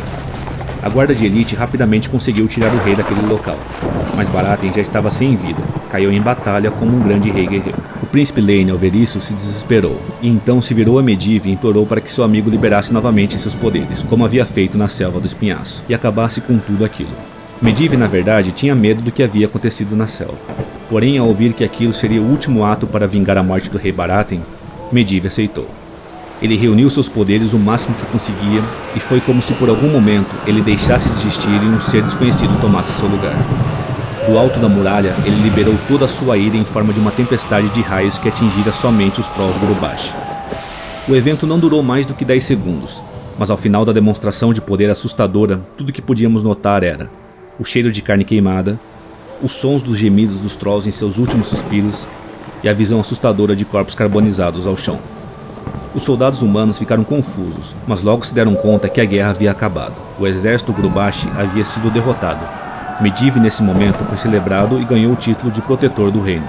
A 0.83 0.89
guarda 0.89 1.15
de 1.15 1.27
elite 1.27 1.57
rapidamente 1.57 2.09
conseguiu 2.09 2.47
tirar 2.47 2.73
o 2.73 2.79
rei 2.79 2.95
daquele 2.95 3.27
local, 3.27 3.59
mas 4.21 4.29
Baratheon 4.29 4.71
já 4.71 4.83
estava 4.83 5.11
sem 5.11 5.35
vida, 5.35 5.63
caiu 5.89 6.13
em 6.13 6.21
batalha 6.21 6.71
como 6.71 6.95
um 6.95 7.01
grande 7.01 7.31
rei 7.31 7.47
guerreiro. 7.47 7.79
O 8.03 8.07
príncipe 8.07 8.43
Lane, 8.43 8.71
ao 8.71 8.77
ver 8.77 8.95
isso, 8.95 9.19
se 9.19 9.33
desesperou, 9.33 9.99
e 10.21 10.29
então 10.29 10.61
se 10.61 10.75
virou 10.75 10.99
a 10.99 11.03
Medivh 11.03 11.47
e 11.47 11.53
implorou 11.53 11.87
para 11.87 12.03
que 12.03 12.13
seu 12.13 12.23
amigo 12.23 12.51
liberasse 12.51 12.93
novamente 12.93 13.39
seus 13.39 13.55
poderes, 13.55 14.03
como 14.03 14.23
havia 14.23 14.45
feito 14.45 14.77
na 14.77 14.89
selva 14.89 15.19
do 15.21 15.27
espinhaço, 15.27 15.83
e 15.89 15.95
acabasse 15.95 16.43
com 16.43 16.59
tudo 16.59 16.85
aquilo. 16.85 17.09
Medivh, 17.63 17.95
na 17.97 18.07
verdade, 18.07 18.53
tinha 18.53 18.75
medo 18.75 19.01
do 19.01 19.11
que 19.11 19.23
havia 19.23 19.47
acontecido 19.47 19.97
na 19.97 20.07
selva. 20.07 20.37
Porém, 20.91 21.17
ao 21.17 21.27
ouvir 21.27 21.55
que 21.55 21.65
aquilo 21.65 21.95
seria 21.95 22.21
o 22.21 22.31
último 22.31 22.63
ato 22.63 22.87
para 22.87 23.09
vingar 23.09 23.39
a 23.39 23.43
morte 23.43 23.71
do 23.71 23.79
rei 23.79 23.91
Baratheon, 23.91 24.43
Medivh 24.93 25.29
aceitou. 25.29 25.67
Ele 26.43 26.59
reuniu 26.59 26.91
seus 26.91 27.09
poderes 27.09 27.55
o 27.55 27.59
máximo 27.59 27.95
que 27.95 28.05
conseguia, 28.13 28.63
e 28.95 29.01
foi 29.01 29.19
como 29.19 29.41
se 29.41 29.55
por 29.55 29.71
algum 29.71 29.89
momento 29.89 30.29
ele 30.47 30.61
deixasse 30.61 31.09
de 31.09 31.15
existir 31.15 31.55
e 31.55 31.67
um 31.67 31.81
ser 31.81 32.03
desconhecido 32.03 32.61
tomasse 32.61 32.93
seu 32.93 33.09
lugar. 33.09 33.35
Do 34.31 34.39
alto 34.39 34.61
da 34.61 34.69
muralha, 34.69 35.13
ele 35.25 35.43
liberou 35.43 35.75
toda 35.89 36.05
a 36.05 36.09
sua 36.09 36.39
ira 36.39 36.57
em 36.57 36.65
forma 36.65 36.93
de 36.93 37.01
uma 37.01 37.11
tempestade 37.11 37.69
de 37.71 37.81
raios 37.81 38.17
que 38.17 38.29
atingira 38.29 38.71
somente 38.71 39.19
os 39.19 39.27
Trolls 39.27 39.59
Gurubashi. 39.59 40.15
O 41.09 41.17
evento 41.17 41.49
não 41.49 41.59
durou 41.59 41.83
mais 41.83 42.07
do 42.07 42.15
que 42.15 42.25
10 42.25 42.45
segundos, 42.45 43.03
mas 43.37 43.51
ao 43.51 43.57
final 43.57 43.85
da 43.85 43.91
demonstração 43.91 44.53
de 44.53 44.61
poder 44.61 44.89
assustadora, 44.89 45.61
tudo 45.77 45.93
que 45.93 46.01
podíamos 46.01 46.45
notar 46.45 46.85
era 46.85 47.11
o 47.59 47.65
cheiro 47.65 47.91
de 47.91 48.03
carne 48.03 48.25
queimada, 48.25 48.79
os 49.43 49.51
sons 49.51 49.83
dos 49.83 49.99
gemidos 49.99 50.39
dos 50.39 50.55
Trolls 50.55 50.89
em 50.89 50.93
seus 50.93 51.19
últimos 51.19 51.49
suspiros 51.49 52.07
e 52.63 52.69
a 52.69 52.73
visão 52.73 53.01
assustadora 53.01 53.57
de 53.57 53.65
corpos 53.65 53.97
carbonizados 53.97 54.65
ao 54.65 54.77
chão. 54.77 55.01
Os 55.93 56.05
soldados 56.05 56.41
humanos 56.41 56.79
ficaram 56.79 57.03
confusos, 57.03 57.75
mas 57.85 58.05
logo 58.05 58.25
se 58.25 58.33
deram 58.33 58.55
conta 58.55 58.89
que 58.89 59.01
a 59.01 59.05
guerra 59.05 59.31
havia 59.31 59.51
acabado. 59.51 59.97
O 60.21 60.25
exército 60.25 60.73
Gurubashi 60.73 61.29
havia 61.37 61.65
sido 61.65 61.91
derrotado. 61.91 62.70
Medivh 63.01 63.37
nesse 63.37 63.63
momento 63.63 64.05
foi 64.05 64.19
celebrado 64.19 64.79
e 64.79 64.85
ganhou 64.85 65.15
o 65.15 65.17
título 65.17 65.51
de 65.51 65.63
protetor 65.63 66.11
do 66.11 66.21
reino. 66.21 66.47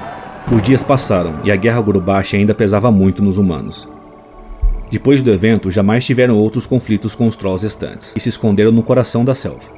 Os 0.52 0.62
dias 0.62 0.84
passaram 0.84 1.36
e 1.46 1.52
a 1.52 1.56
guerra 1.56 1.80
Gurubashi 1.80 2.36
ainda 2.36 2.54
pesava 2.54 2.92
muito 2.92 3.24
nos 3.24 3.38
humanos. 3.38 3.88
Depois 4.92 5.24
do 5.24 5.32
evento, 5.32 5.72
jamais 5.72 6.06
tiveram 6.06 6.38
outros 6.38 6.68
conflitos 6.68 7.16
com 7.16 7.26
os 7.26 7.38
Trolls 7.38 7.64
restantes, 7.64 8.14
e 8.18 8.20
se 8.20 8.28
esconderam 8.28 8.74
no 8.74 8.84
coração 8.84 9.24
da 9.24 9.34
selva. 9.34 9.72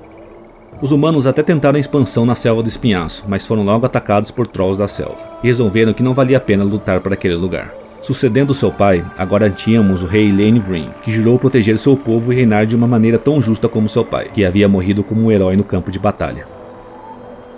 Os 0.81 0.91
humanos 0.91 1.27
até 1.27 1.43
tentaram 1.43 1.77
expansão 1.77 2.25
na 2.25 2.33
selva 2.33 2.63
de 2.63 2.69
espinhaço, 2.69 3.25
mas 3.27 3.45
foram 3.45 3.63
logo 3.63 3.85
atacados 3.85 4.31
por 4.31 4.47
Trolls 4.47 4.79
da 4.79 4.87
selva, 4.87 5.37
e 5.43 5.47
resolveram 5.47 5.93
que 5.93 6.01
não 6.01 6.15
valia 6.15 6.37
a 6.37 6.41
pena 6.41 6.63
lutar 6.63 6.99
por 7.01 7.13
aquele 7.13 7.35
lugar. 7.35 7.71
Sucedendo 8.01 8.53
seu 8.53 8.71
pai, 8.71 9.05
agora 9.15 9.49
tínhamos 9.51 10.01
o 10.01 10.07
rei 10.07 10.29
Lane 10.29 10.59
Vryn, 10.59 10.89
que 11.03 11.11
jurou 11.11 11.37
proteger 11.37 11.77
seu 11.77 11.95
povo 11.95 12.33
e 12.33 12.35
reinar 12.35 12.65
de 12.65 12.75
uma 12.75 12.87
maneira 12.87 13.19
tão 13.19 13.39
justa 13.39 13.69
como 13.69 13.87
seu 13.87 14.03
pai, 14.03 14.31
que 14.33 14.43
havia 14.43 14.67
morrido 14.67 15.03
como 15.03 15.21
um 15.21 15.31
herói 15.31 15.55
no 15.55 15.63
campo 15.63 15.91
de 15.91 15.99
batalha. 15.99 16.52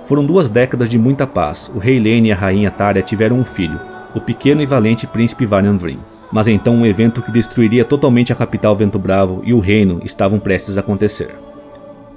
Foram 0.06 0.24
duas 0.24 0.52
décadas 0.52 0.88
de 0.88 1.00
muita 1.00 1.26
paz. 1.26 1.72
O 1.74 1.80
rei 1.80 1.98
Lane 1.98 2.30
e 2.30 2.32
a 2.32 2.36
rainha 2.36 2.70
Tarya 2.70 3.02
tiveram 3.02 3.40
um 3.40 3.44
filho, 3.44 3.80
o 4.14 4.22
pequeno 4.22 4.62
e 4.62 4.66
valente 4.66 5.08
príncipe 5.08 5.48
Varian. 5.48 5.78
Mas 6.32 6.48
então 6.48 6.76
um 6.76 6.86
evento 6.86 7.24
que 7.24 7.32
destruiria 7.32 7.84
totalmente 7.84 8.32
a 8.32 8.36
capital 8.36 8.76
Vento 8.76 9.00
Bravo 9.00 9.42
e 9.44 9.52
o 9.52 9.60
reino 9.60 10.00
estavam 10.06 10.40
prestes 10.40 10.78
a 10.78 10.82
acontecer. 10.82 11.36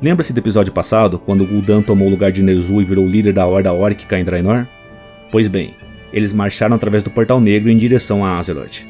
Lembra-se 0.02 0.34
do 0.34 0.38
episódio 0.38 0.72
passado, 0.72 1.18
quando 1.18 1.46
Gul'dan 1.46 1.80
tomou 1.80 2.08
o 2.08 2.10
lugar 2.10 2.30
de 2.30 2.42
Ner'zhul 2.42 2.82
e 2.82 2.84
virou 2.84 3.06
líder 3.06 3.32
da 3.32 3.46
Horda 3.46 3.72
Órquica 3.72 4.18
em 4.18 4.24
Draenor? 4.24 4.66
Pois 5.32 5.48
bem, 5.48 5.74
eles 6.12 6.32
marcharam 6.32 6.76
através 6.76 7.02
do 7.02 7.10
Portal 7.10 7.40
Negro 7.40 7.70
em 7.70 7.76
direção 7.76 8.22
a 8.22 8.38
Azeroth. 8.38 8.86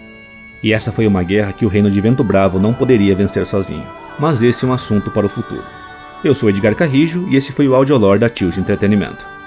E 0.61 0.73
essa 0.73 0.91
foi 0.91 1.07
uma 1.07 1.23
guerra 1.23 1.53
que 1.53 1.65
o 1.65 1.69
reino 1.69 1.91
de 1.91 2.01
Vento 2.01 2.25
Bravo 2.25 2.59
não 2.59 2.75
poderia 2.75 3.15
vencer 3.15 3.47
sozinho. 3.47 3.87
Mas 4.19 4.43
esse 4.43 4.65
é 4.65 4.69
um 4.69 4.73
assunto 4.73 5.11
para 5.13 5.25
o 5.25 5.31
futuro. 5.31 5.78
Eu 6.23 6.35
sou 6.35 6.51
Edgar 6.51 6.75
Carrijo 6.75 7.27
e 7.29 7.37
esse 7.37 7.53
foi 7.53 7.69
o 7.69 7.75
Audiolore 7.77 8.19
da 8.19 8.29
Tilt 8.29 8.59
Entretenimento. 8.59 9.38